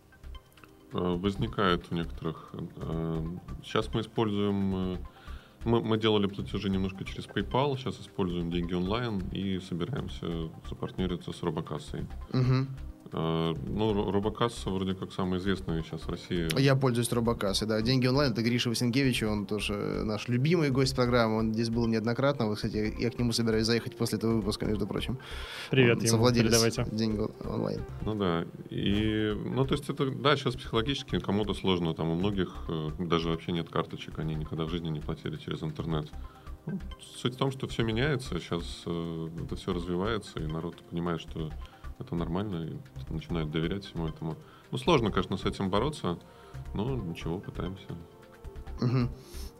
[0.92, 2.50] Э, возникает у некоторых.
[2.76, 3.24] Э,
[3.64, 4.98] сейчас мы используем
[5.64, 11.42] мы, мы делали платежи немножко через PayPal, сейчас используем деньги онлайн и собираемся запартнериться с
[11.42, 12.06] робокассой.
[12.32, 12.66] Угу.
[13.10, 16.48] Uh, ну, Робокасса вроде как самая известная сейчас в России.
[16.60, 17.80] Я пользуюсь Робокассой, да.
[17.80, 19.72] Деньги онлайн, это Гриша Васенкевич, он тоже
[20.04, 22.46] наш любимый гость программы, он здесь был неоднократно.
[22.46, 25.18] Вот, кстати, я к нему собираюсь заехать после этого выпуска, между прочим.
[25.70, 26.86] Привет, он ему передавайте.
[26.92, 27.80] деньги онлайн.
[28.04, 32.54] Ну да, и, ну то есть это, да, сейчас психологически кому-то сложно, там у многих
[32.68, 36.08] э, даже вообще нет карточек, они никогда в жизни не платили через интернет.
[36.66, 36.78] Ну,
[37.16, 41.50] суть в том, что все меняется, сейчас э, это все развивается, и народ понимает, что
[41.98, 44.36] это нормально, и начинают доверять всему этому.
[44.70, 46.18] Ну, сложно, конечно, с этим бороться,
[46.74, 47.86] но ничего, пытаемся.
[48.80, 49.08] Угу.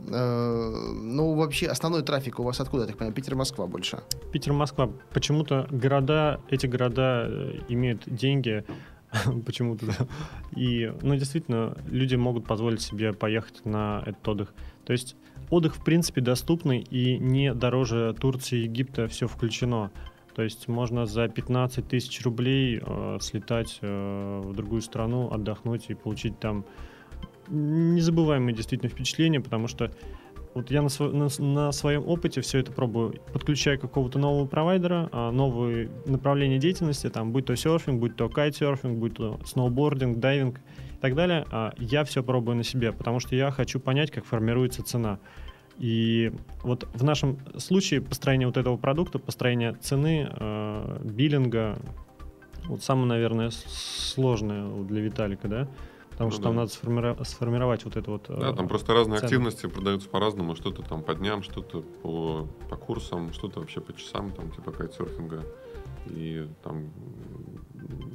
[0.01, 4.01] Ну, вообще, основной трафик у вас откуда, я так понимаю, Питер-Москва больше?
[4.33, 4.91] Питер-Москва.
[5.13, 8.65] Почему-то города, эти города э, имеют деньги,
[9.47, 10.07] почему-то, да.
[10.55, 14.55] И, ну, действительно, люди могут позволить себе поехать на этот отдых.
[14.85, 15.17] То есть
[15.51, 19.91] отдых, в принципе, доступный и не дороже Турции, Египта, все включено.
[20.39, 25.95] То есть можно за 15 тысяч рублей э, слетать э, в другую страну, отдохнуть и
[25.95, 26.65] получить там
[27.49, 29.91] незабываемые действительно впечатления, потому что
[30.55, 33.15] вот я на, сво, на, на своем опыте все это пробую.
[33.33, 38.97] Подключаю какого-то нового провайдера, а, новые направления деятельности, там, будь то серфинг, будь то кайтсерфинг,
[38.97, 41.47] будь то сноубординг, дайвинг и так далее.
[41.51, 45.19] А, я все пробую на себе, потому что я хочу понять, как формируется цена.
[45.79, 51.79] И вот в нашем случае построение вот этого продукта, построение цены, э, биллинга,
[52.67, 55.69] вот самое, наверное, сложное для Виталика, да,
[56.11, 56.49] потому ну, что да.
[56.49, 58.27] там надо сформировать, сформировать вот это вот.
[58.29, 59.27] Да, там просто разные цены.
[59.27, 64.33] активности продаются по-разному, что-то там по дням, что-то по, по курсам, что-то вообще по часам,
[64.33, 65.45] там типа кайтсерфинга.
[66.07, 66.91] И там,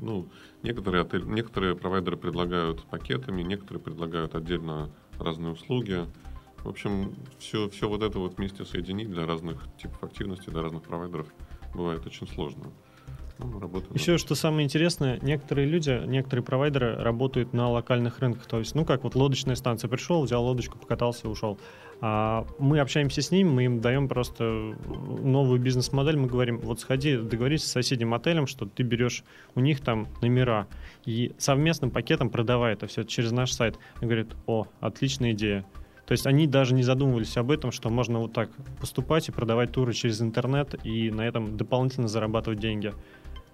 [0.02, 0.28] ну,
[0.64, 4.90] некоторые, отель, некоторые провайдеры предлагают пакетами, некоторые предлагают отдельно
[5.20, 6.06] разные услуги.
[6.64, 10.84] В общем, все, все вот это вот вместе соединить для разных типов активности, для разных
[10.84, 11.28] провайдеров
[11.74, 12.72] бывает очень сложно.
[13.40, 13.94] Ну, работаем.
[13.94, 18.46] Еще что самое интересное, некоторые люди, некоторые провайдеры работают на локальных рынках.
[18.46, 21.60] То есть, ну как вот лодочная станция пришел, взял лодочку, покатался, ушел.
[22.00, 27.18] А мы общаемся с ним, мы им даем просто новую бизнес-модель, мы говорим, вот сходи,
[27.18, 29.24] договорись с соседним отелем, что ты берешь
[29.56, 30.68] у них там номера
[31.06, 33.78] и совместным пакетом продавай это все через наш сайт.
[34.02, 35.66] И говорит, о, отличная идея.
[36.06, 38.50] То есть они даже не задумывались об этом, что можно вот так
[38.80, 42.94] поступать и продавать туры через интернет и на этом дополнительно зарабатывать деньги.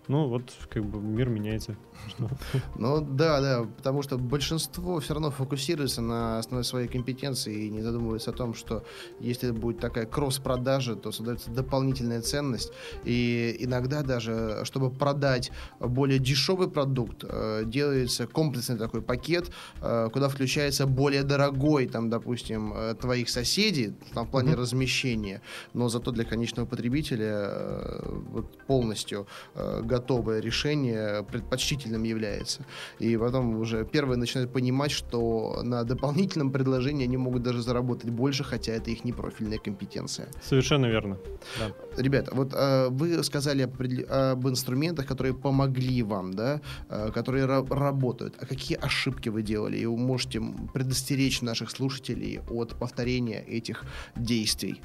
[0.09, 1.77] Ну, вот как бы мир меняется.
[2.75, 7.81] Ну, да, да, потому что большинство все равно фокусируется на основной своей компетенции и не
[7.81, 8.83] задумывается о том, что
[9.19, 12.71] если будет такая кросс-продажа, то создается дополнительная ценность.
[13.03, 19.51] И иногда даже, чтобы продать более дешевый продукт, э, делается комплексный такой пакет,
[19.81, 24.61] э, куда включается более дорогой, там, допустим, э, твоих соседей, там, в плане mm-hmm.
[24.61, 25.41] размещения,
[25.73, 28.01] но зато для конечного потребителя
[28.31, 32.65] вот, полностью готов готовое решение предпочтительным является.
[32.99, 38.43] И потом уже первые начинают понимать, что на дополнительном предложении они могут даже заработать больше,
[38.43, 40.27] хотя это их непрофильная компетенция.
[40.41, 41.17] Совершенно верно.
[41.59, 42.01] Да.
[42.03, 48.35] Ребята, вот э, вы сказали об, об инструментах, которые помогли вам, да, э, которые работают.
[48.41, 49.77] А какие ошибки вы делали?
[49.77, 50.41] И вы можете
[50.73, 53.83] предостеречь наших слушателей от повторения этих
[54.15, 54.81] действий.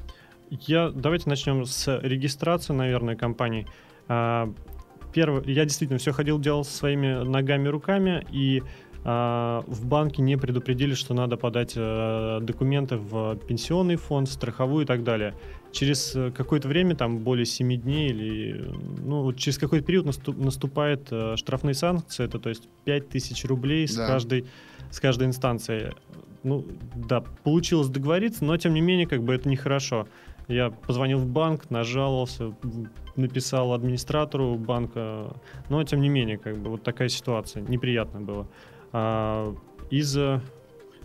[0.50, 3.66] Я, давайте начнем с регистрации, наверное, компаний.
[5.14, 8.62] Первый, я действительно все ходил, делал своими ногами, руками, и
[9.04, 14.86] э, в банке не предупредили, что надо подать э, документы в пенсионный фонд, страховую и
[14.86, 15.34] так далее.
[15.70, 18.72] Через э, какое-то время, там более 7 дней или
[19.04, 23.94] ну, через какой-то период наступ, наступает э, штрафные санкции, это то есть 5000 рублей с,
[23.94, 24.08] да.
[24.08, 24.46] каждой,
[24.90, 25.94] с каждой инстанции.
[26.42, 30.08] Ну да, получилось договориться, но тем не менее как бы это нехорошо.
[30.48, 32.54] Я позвонил в банк, нажаловался,
[33.16, 35.34] написал администратору банка,
[35.68, 38.46] но тем не менее, как бы вот такая ситуация, неприятно было.
[38.92, 39.54] А,
[39.90, 40.16] из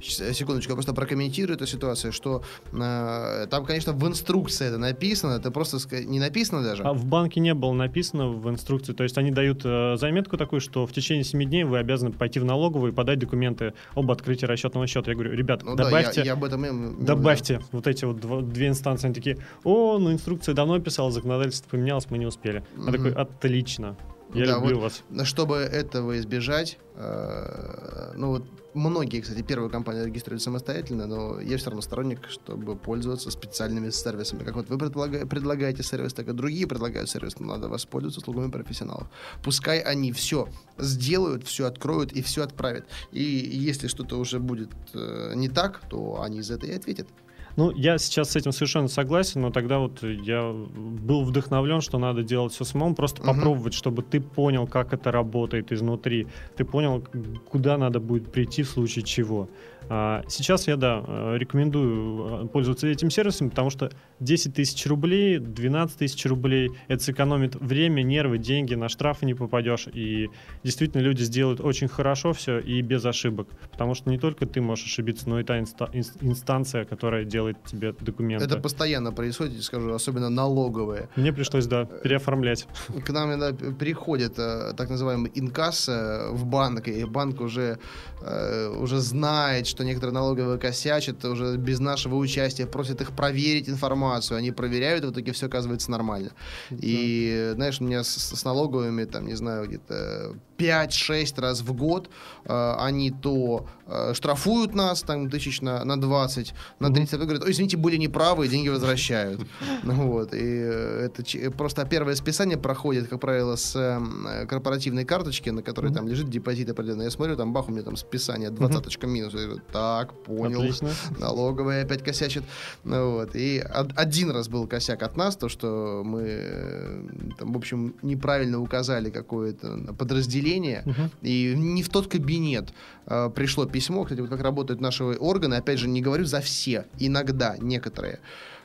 [0.02, 5.52] секундочку, я просто прокомментирую эту ситуацию, что э, там, конечно, в инструкции это написано, это
[5.52, 6.84] просто не написано даже.
[6.84, 10.62] А в банке не было написано в инструкции, то есть они дают э, заметку такую,
[10.62, 14.46] что в течение 7 дней вы обязаны пойти в налоговую и подать документы об открытии
[14.46, 15.12] расчетного счета.
[15.12, 17.66] Я говорю, ребят, ну, добавьте, да, я, я об этом, добавьте да.
[17.72, 19.08] вот эти вот два, две инстанции.
[19.08, 22.64] Они такие, о, ну инструкция давно писала, законодательство поменялось, мы не успели.
[22.76, 22.92] Я угу.
[22.92, 23.96] такой, отлично.
[24.34, 25.28] Я да, люблю вот, вас.
[25.28, 31.68] Чтобы этого избежать, э, ну вот многие, кстати, первые компании регистрируют самостоятельно, но я все
[31.68, 34.44] равно сторонник, чтобы пользоваться специальными сервисами.
[34.44, 38.52] Как вот вы предлага- предлагаете сервис, так и другие предлагают сервис, но надо воспользоваться услугами
[38.52, 39.08] профессионалов.
[39.44, 42.86] Пускай они все сделают, все откроют и все отправят.
[43.12, 47.08] И если что-то уже будет э, не так, то они за это и ответят.
[47.56, 52.24] Ну, я сейчас с этим совершенно согласен, но тогда вот я был вдохновлен, что надо
[52.24, 53.32] делать все самому, просто угу.
[53.32, 57.04] попробовать, чтобы ты понял, как это работает изнутри, ты понял,
[57.50, 59.50] куда надо будет прийти в случае чего.
[59.88, 65.40] А, сейчас я, да, э, рекомендую э, пользоваться этим сервисом, потому что 10 тысяч рублей,
[65.40, 70.30] 12 тысяч рублей, это сэкономит время, нервы, деньги, на штрафы не попадешь, и
[70.64, 74.86] действительно люди сделают очень хорошо все и без ошибок, потому что не только ты можешь
[74.86, 75.90] ошибиться, но и та инста-
[76.22, 78.46] инстанция, которая делает тебе документы.
[78.46, 81.10] Это постоянно происходит, скажу, особенно налоговые.
[81.16, 82.68] Мне пришлось, да, переоформлять.
[83.06, 87.80] К нам иногда приходит э, так называемый инкасс в банк, и банк уже,
[88.22, 94.52] уже знает, что некоторые налоговые косячат уже без нашего участия, просят их проверить информацию, они
[94.52, 96.32] проверяют, и в итоге все оказывается нормально.
[96.70, 96.78] Да.
[96.82, 102.10] И, знаешь, у меня с, с налоговыми, там, не знаю, где-то 5-6 раз в год
[102.46, 107.44] э, они то э, штрафуют нас, там, тысяч на, на 20, на 30, а говорят,
[107.44, 109.42] ой, извините, были неправы, и деньги возвращают.
[109.84, 115.64] Ну вот, и это просто первое списание проходит, как правило, с э, корпоративной карточки, на
[115.64, 117.06] которой там лежит депозит определенный.
[117.06, 119.34] Я смотрю, там, бах, у меня там списание, двадцаточка минус.
[119.72, 120.62] Так, понял.
[120.62, 120.90] Отлично.
[121.20, 122.44] Налоговая опять косячит.
[122.84, 123.36] Ну, вот.
[123.36, 123.60] И
[123.96, 127.02] один раз был косяк от нас, то, что мы э,
[127.38, 131.10] там, в общем, неправильно указали какое-то подразделение, угу.
[131.22, 132.74] и не в тот кабинет
[133.06, 136.86] э, пришло письмо, кстати, вот как работают наши органы, опять же, не говорю за все,
[136.98, 138.20] иногда некоторые.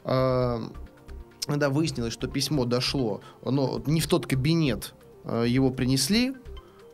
[0.05, 0.61] Э,
[1.47, 6.33] когда выяснилось, что письмо дошло, но не в тот кабинет э, его принесли,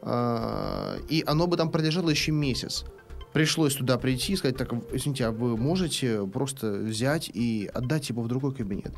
[0.03, 2.85] э, и оно бы там продержало еще месяц.
[3.33, 8.23] Пришлось туда прийти и сказать, так, извините, а вы можете просто взять и отдать его
[8.23, 8.93] в другой кабинет?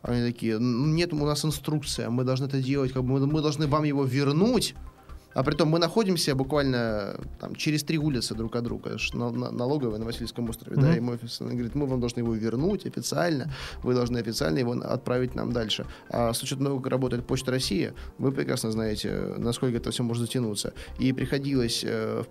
[0.00, 3.66] Они такие, нет, у нас инструкция, мы должны это делать, как бы мы, мы должны
[3.66, 4.74] вам его вернуть,
[5.34, 9.50] а при том мы находимся буквально там, через три улицы друг от друга, на, на,
[9.50, 10.82] налоговая на Васильевском острове, mm-hmm.
[10.82, 14.58] да, и мой офис он говорит, мы вам должны его вернуть официально, вы должны официально
[14.58, 15.86] его отправить нам дальше.
[16.08, 20.22] А с учетом того, как работает Почта России, вы прекрасно знаете, насколько это все может
[20.22, 20.72] затянуться.
[21.00, 22.24] И приходилось э,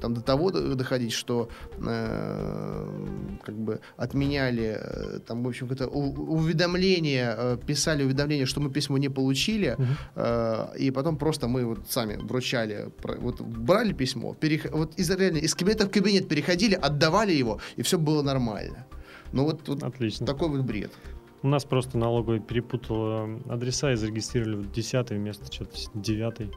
[0.00, 1.48] там до того доходить, что
[1.78, 8.70] э, как бы отменяли э, там, в общем, это уведомление, э, писали уведомление, что мы
[8.70, 10.72] письмо не получили, mm-hmm.
[10.74, 12.90] э, и потом просто мы вот сами вручили получали,
[13.20, 14.66] вот брали письмо, перех...
[14.72, 18.86] вот из, реально, из кабинета в кабинет переходили, отдавали его, и все было нормально.
[19.32, 20.26] Ну вот, вот Отлично.
[20.26, 20.90] такой вот бред.
[21.42, 26.50] У нас просто налоговая перепутала адреса и зарегистрировали в 10 вместо что-то 9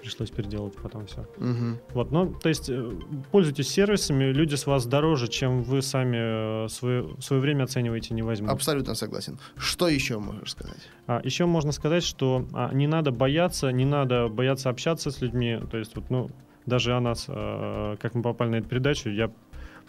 [0.00, 1.20] пришлось переделать потом все.
[1.36, 1.80] Угу.
[1.94, 2.92] Вот, ну, то есть э,
[3.30, 8.22] пользуйтесь сервисами, люди с вас дороже, чем вы сами э, свое, свое время оцениваете, не
[8.22, 8.50] возьмут.
[8.50, 9.38] Абсолютно согласен.
[9.56, 10.80] Что еще можешь сказать?
[11.06, 15.58] А, еще можно сказать, что а, не надо бояться, не надо бояться общаться с людьми,
[15.70, 16.30] то есть вот, ну,
[16.66, 19.30] даже о нас, а, как мы попали на эту передачу, я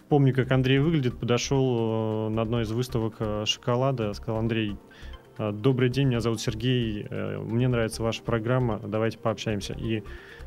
[0.08, 3.14] помню, как Андрей выглядит, подошел на одной из выставок
[3.46, 4.76] шоколада, сказал, Андрей,
[5.38, 9.72] Добрый день, меня зовут Сергей, э, мне нравится ваша программа, давайте пообщаемся.
[9.72, 10.02] И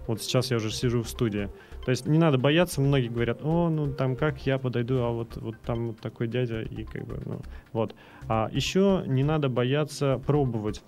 [0.05, 1.49] вот сейчас я уже сижу в студии.
[1.85, 5.37] То есть не надо бояться, многие говорят, о, ну там как я подойду, а вот,
[5.37, 7.41] вот там вот такой дядя, и как бы, ну,
[7.73, 7.95] вот.
[8.27, 10.83] А еще не надо бояться пробовать.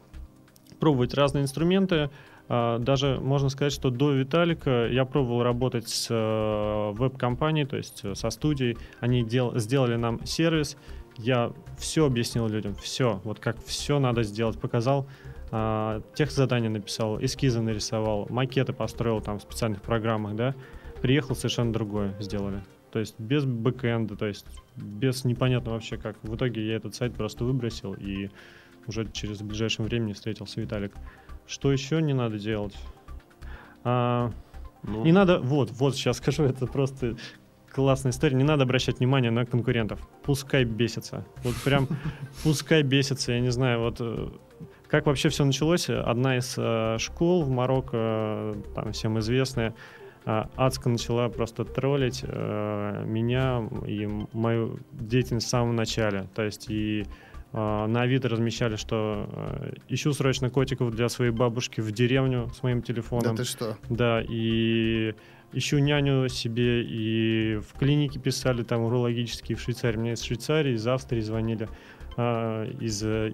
[0.79, 2.11] Пробовать разные инструменты,
[2.49, 8.01] а, даже можно сказать, что до Виталика я пробовал работать с э, веб-компанией, то есть
[8.03, 8.77] э, со студией.
[8.99, 10.77] Они дел, сделали нам сервис,
[11.17, 15.07] я все объяснил людям, все, вот как все надо сделать, показал,
[15.51, 20.55] а, тех задания написал, эскизы нарисовал, макеты построил там в специальных программах, да,
[21.01, 22.63] приехал совершенно другое сделали.
[22.91, 24.45] То есть без бэкэнда, то есть
[24.75, 26.17] без непонятно вообще как.
[26.23, 28.29] В итоге я этот сайт просто выбросил и
[28.87, 30.93] уже через ближайшее время встретился Виталик.
[31.45, 32.75] Что еще не надо делать?
[33.83, 34.31] А,
[34.83, 35.03] ну.
[35.03, 37.17] Не надо, вот, вот сейчас скажу, это просто
[37.77, 38.35] классная история.
[38.35, 39.99] Не надо обращать внимание на конкурентов.
[40.23, 41.23] Пускай бесится.
[41.43, 41.87] Вот прям
[42.43, 43.33] пускай бесится.
[43.33, 44.29] Я не знаю, вот э,
[44.87, 45.87] как вообще все началось.
[45.87, 49.75] Одна из э, школ в Марокко, там всем известная,
[50.25, 56.27] э, адско начала просто троллить э, меня и мою деятельность в самом начале.
[56.33, 57.05] То есть и
[57.53, 62.63] э, на Авито размещали, что э, ищу срочно котиков для своей бабушки в деревню с
[62.63, 63.35] моим телефоном.
[63.35, 63.77] Да ты что?
[63.87, 65.13] Да, и
[65.53, 69.97] ищу няню себе и в клинике писали там урологические в Швейцарии.
[69.97, 71.67] Мне из Швейцарии, из Австрии звонили,
[72.17, 73.31] а, из э,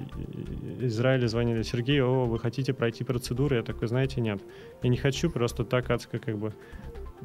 [0.82, 1.64] Израиля звонили.
[1.64, 3.56] Сергей, о, вы хотите пройти процедуру?
[3.56, 4.42] Я такой, знаете, нет.
[4.82, 6.54] Я не хочу, просто так адско как бы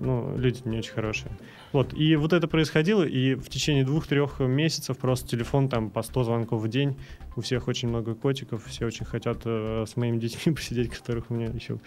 [0.01, 1.31] ну, люди не очень хорошие.
[1.73, 6.25] Вот, и вот это происходило, и в течение двух-трех месяцев просто телефон там по 100
[6.25, 6.97] звонков в день,
[7.37, 11.35] у всех очень много котиков, все очень хотят э, с моими детьми посидеть, которых у
[11.35, 11.79] меня еще,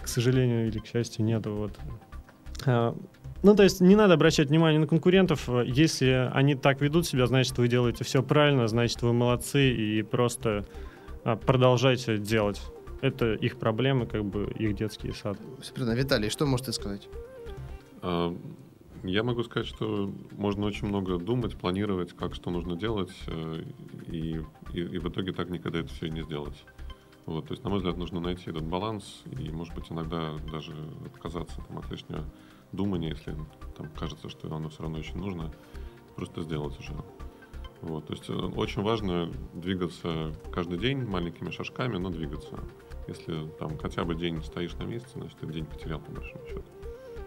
[0.00, 1.78] к сожалению или к счастью, нету, вот.
[2.66, 2.96] А,
[3.42, 5.48] ну, то есть не надо обращать внимание на конкурентов.
[5.64, 10.66] Если они так ведут себя, значит, вы делаете все правильно, значит, вы молодцы и просто
[11.24, 12.60] а, продолжайте делать.
[13.00, 15.38] Это их проблемы, как бы их детский сад.
[15.76, 17.08] Виталий, что можете сказать?
[18.02, 18.36] А,
[19.02, 23.62] я могу сказать, что можно очень много думать, планировать, как что нужно делать, э,
[24.08, 24.42] и,
[24.74, 26.64] и, и в итоге так никогда это все и не сделать.
[27.30, 30.74] Вот, то есть, на мой взгляд, нужно найти этот баланс и, может быть, иногда даже
[31.06, 32.24] отказаться там, от лишнего
[32.72, 33.36] думания, если
[33.76, 35.52] там кажется, что оно все равно еще нужно,
[36.16, 36.92] просто сделать уже.
[37.82, 42.58] Вот, то есть э, очень важно двигаться каждый день маленькими шажками, но двигаться.
[43.06, 46.64] Если там хотя бы день стоишь на месте, значит, ты день потерял по большому счету.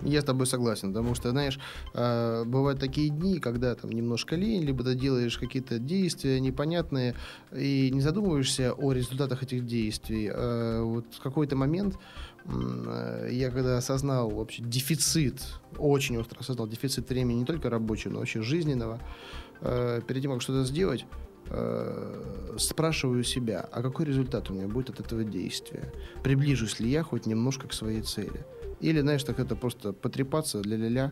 [0.05, 1.59] Я с тобой согласен, потому что, знаешь,
[1.93, 7.15] э, бывают такие дни, когда там немножко лень, либо ты делаешь какие-то действия непонятные
[7.51, 10.29] и не задумываешься о результатах этих действий.
[10.33, 11.97] Э, вот в какой-то момент
[12.45, 15.41] э, я когда осознал вообще дефицит,
[15.77, 18.99] очень остро осознал дефицит времени не только рабочего, но вообще жизненного,
[19.61, 21.05] э, перед тем, как что-то сделать,
[22.57, 25.91] спрашиваю себя, а какой результат у меня будет от этого действия?
[26.23, 28.45] Приближусь ли я хоть немножко к своей цели?
[28.83, 31.11] Или, знаешь, так это просто потрепаться для ля-ля.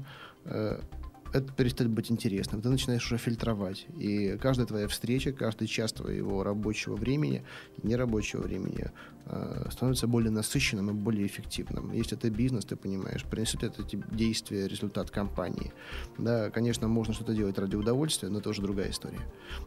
[1.33, 2.61] Э, это перестает быть интересным.
[2.61, 3.85] Ты начинаешь уже фильтровать.
[3.97, 7.43] И каждая твоя встреча, каждый час твоего рабочего времени,
[7.83, 8.91] нерабочего времени
[9.25, 11.91] э, становится более насыщенным и более эффективным.
[11.93, 15.73] Если это бизнес, ты понимаешь, принесет это действие, результат компании.
[16.17, 19.21] Да, конечно, можно что-то делать ради удовольствия, но это уже другая история.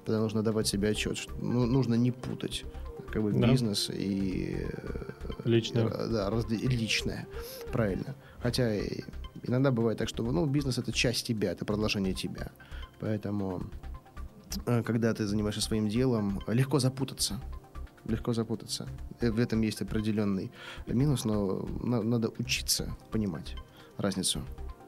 [0.05, 2.65] Тогда нужно давать себе отчет, что ну, нужно не путать
[3.13, 3.51] как бы да.
[3.51, 4.67] бизнес и
[5.45, 5.87] личное.
[5.87, 7.29] И, да, личное,
[7.73, 8.15] правильно.
[8.41, 8.73] Хотя
[9.47, 12.51] иногда бывает так, что ну, бизнес это часть тебя, это продолжение тебя.
[13.01, 13.63] Поэтому,
[14.67, 17.41] э, когда ты занимаешься своим делом, легко запутаться.
[18.07, 18.87] Легко запутаться.
[19.21, 20.51] И в этом есть определенный
[20.87, 23.57] минус, но надо учиться понимать
[23.97, 24.43] разницу.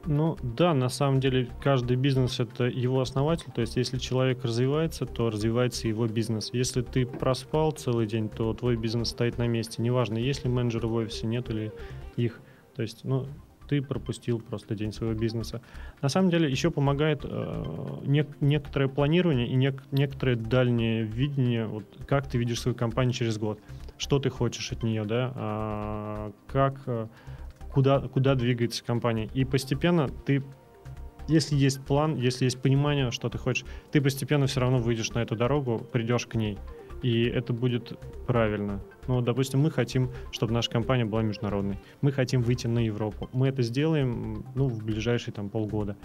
[0.08, 3.50] Ну да, на самом деле каждый бизнес это его основатель.
[3.52, 6.50] То есть если человек развивается, то развивается его бизнес.
[6.52, 9.82] Если ты проспал целый день, то твой бизнес стоит на месте.
[9.82, 11.72] Неважно, есть ли менеджеры в офисе, нет ли
[12.16, 12.40] их.
[12.76, 13.26] То есть, ну,
[13.68, 15.60] ты пропустил просто день своего бизнеса.
[16.02, 17.64] На самом деле еще помогает э,
[18.04, 23.38] не, некоторое планирование и не, некоторое дальнее видение, вот как ты видишь свою компанию через
[23.38, 23.60] год,
[23.98, 27.08] что ты хочешь от нее, да, а, как, э,
[27.72, 29.28] куда, куда двигается компания.
[29.34, 30.42] И постепенно ты
[31.28, 35.18] если есть план, если есть понимание, что ты хочешь, ты постепенно все равно выйдешь на
[35.18, 36.56] эту дорогу, придешь к ней
[37.02, 38.80] и это будет правильно.
[39.06, 41.78] Ну, допустим, мы хотим, чтобы наша компания была международной.
[42.00, 43.28] Мы хотим выйти на Европу.
[43.32, 45.96] Мы это сделаем ну, в ближайшие там, полгода.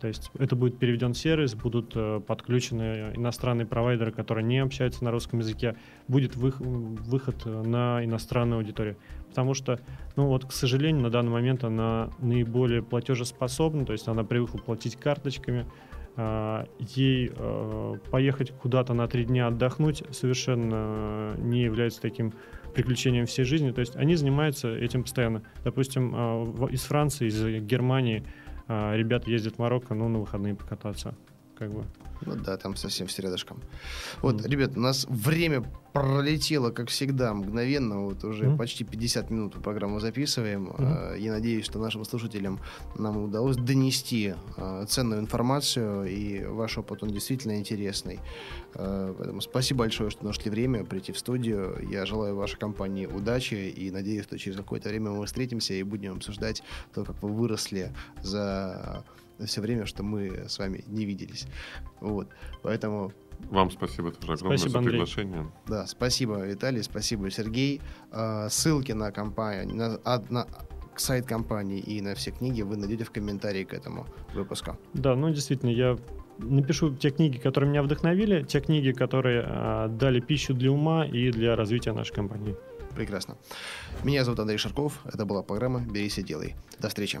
[0.00, 5.10] То есть это будет переведен сервис, будут э, подключены иностранные провайдеры, которые не общаются на
[5.10, 5.76] русском языке,
[6.08, 8.96] будет вы, выход на иностранную аудиторию.
[9.28, 9.78] Потому что,
[10.16, 14.96] ну вот, к сожалению, на данный момент она наиболее платежеспособна, то есть она привыкла платить
[14.96, 15.66] карточками,
[16.78, 22.32] ей а, поехать куда-то на три дня отдохнуть совершенно не является таким
[22.74, 23.70] приключением всей жизни.
[23.72, 25.42] То есть они занимаются этим постоянно.
[25.64, 28.24] Допустим, из Франции, из Германии
[28.68, 31.16] ребята ездят в Марокко, ну, на выходные покататься.
[31.60, 31.84] Как бы.
[32.24, 33.60] Ну да, там совсем все рядышком.
[34.22, 34.48] Вот, mm.
[34.48, 38.00] ребят, у нас время пролетело, как всегда, мгновенно.
[38.00, 38.56] Вот уже mm.
[38.56, 40.68] почти 50 минут программу записываем.
[40.68, 41.20] Mm.
[41.20, 42.60] Я надеюсь, что нашим слушателям
[42.96, 48.20] нам удалось донести э, ценную информацию, и ваш опыт, он действительно интересный.
[48.74, 51.76] Э, поэтому спасибо большое, что нашли время прийти в студию.
[51.90, 56.16] Я желаю вашей компании удачи и надеюсь, что через какое-то время мы встретимся и будем
[56.16, 56.62] обсуждать
[56.94, 57.92] то, как вы выросли
[58.22, 59.04] за
[59.46, 61.46] все время, что мы с вами не виделись.
[62.00, 62.28] Вот.
[62.62, 63.12] Поэтому
[63.50, 64.92] вам спасибо тоже огромное спасибо, за Андрей.
[64.92, 65.52] приглашение.
[65.66, 67.80] Да, спасибо, Виталий, спасибо, Сергей.
[68.10, 70.46] А, ссылки на компанию, на, на
[70.96, 74.76] сайт компании и на все книги вы найдете в комментарии к этому выпуску.
[74.92, 75.96] Да, ну действительно, я
[76.38, 81.30] напишу те книги, которые меня вдохновили, те книги, которые а, дали пищу для ума и
[81.30, 82.56] для развития нашей компании.
[82.94, 83.36] Прекрасно.
[84.04, 85.00] Меня зовут Андрей Шарков.
[85.04, 86.56] Это была программа «Берись и делай».
[86.80, 87.20] До встречи.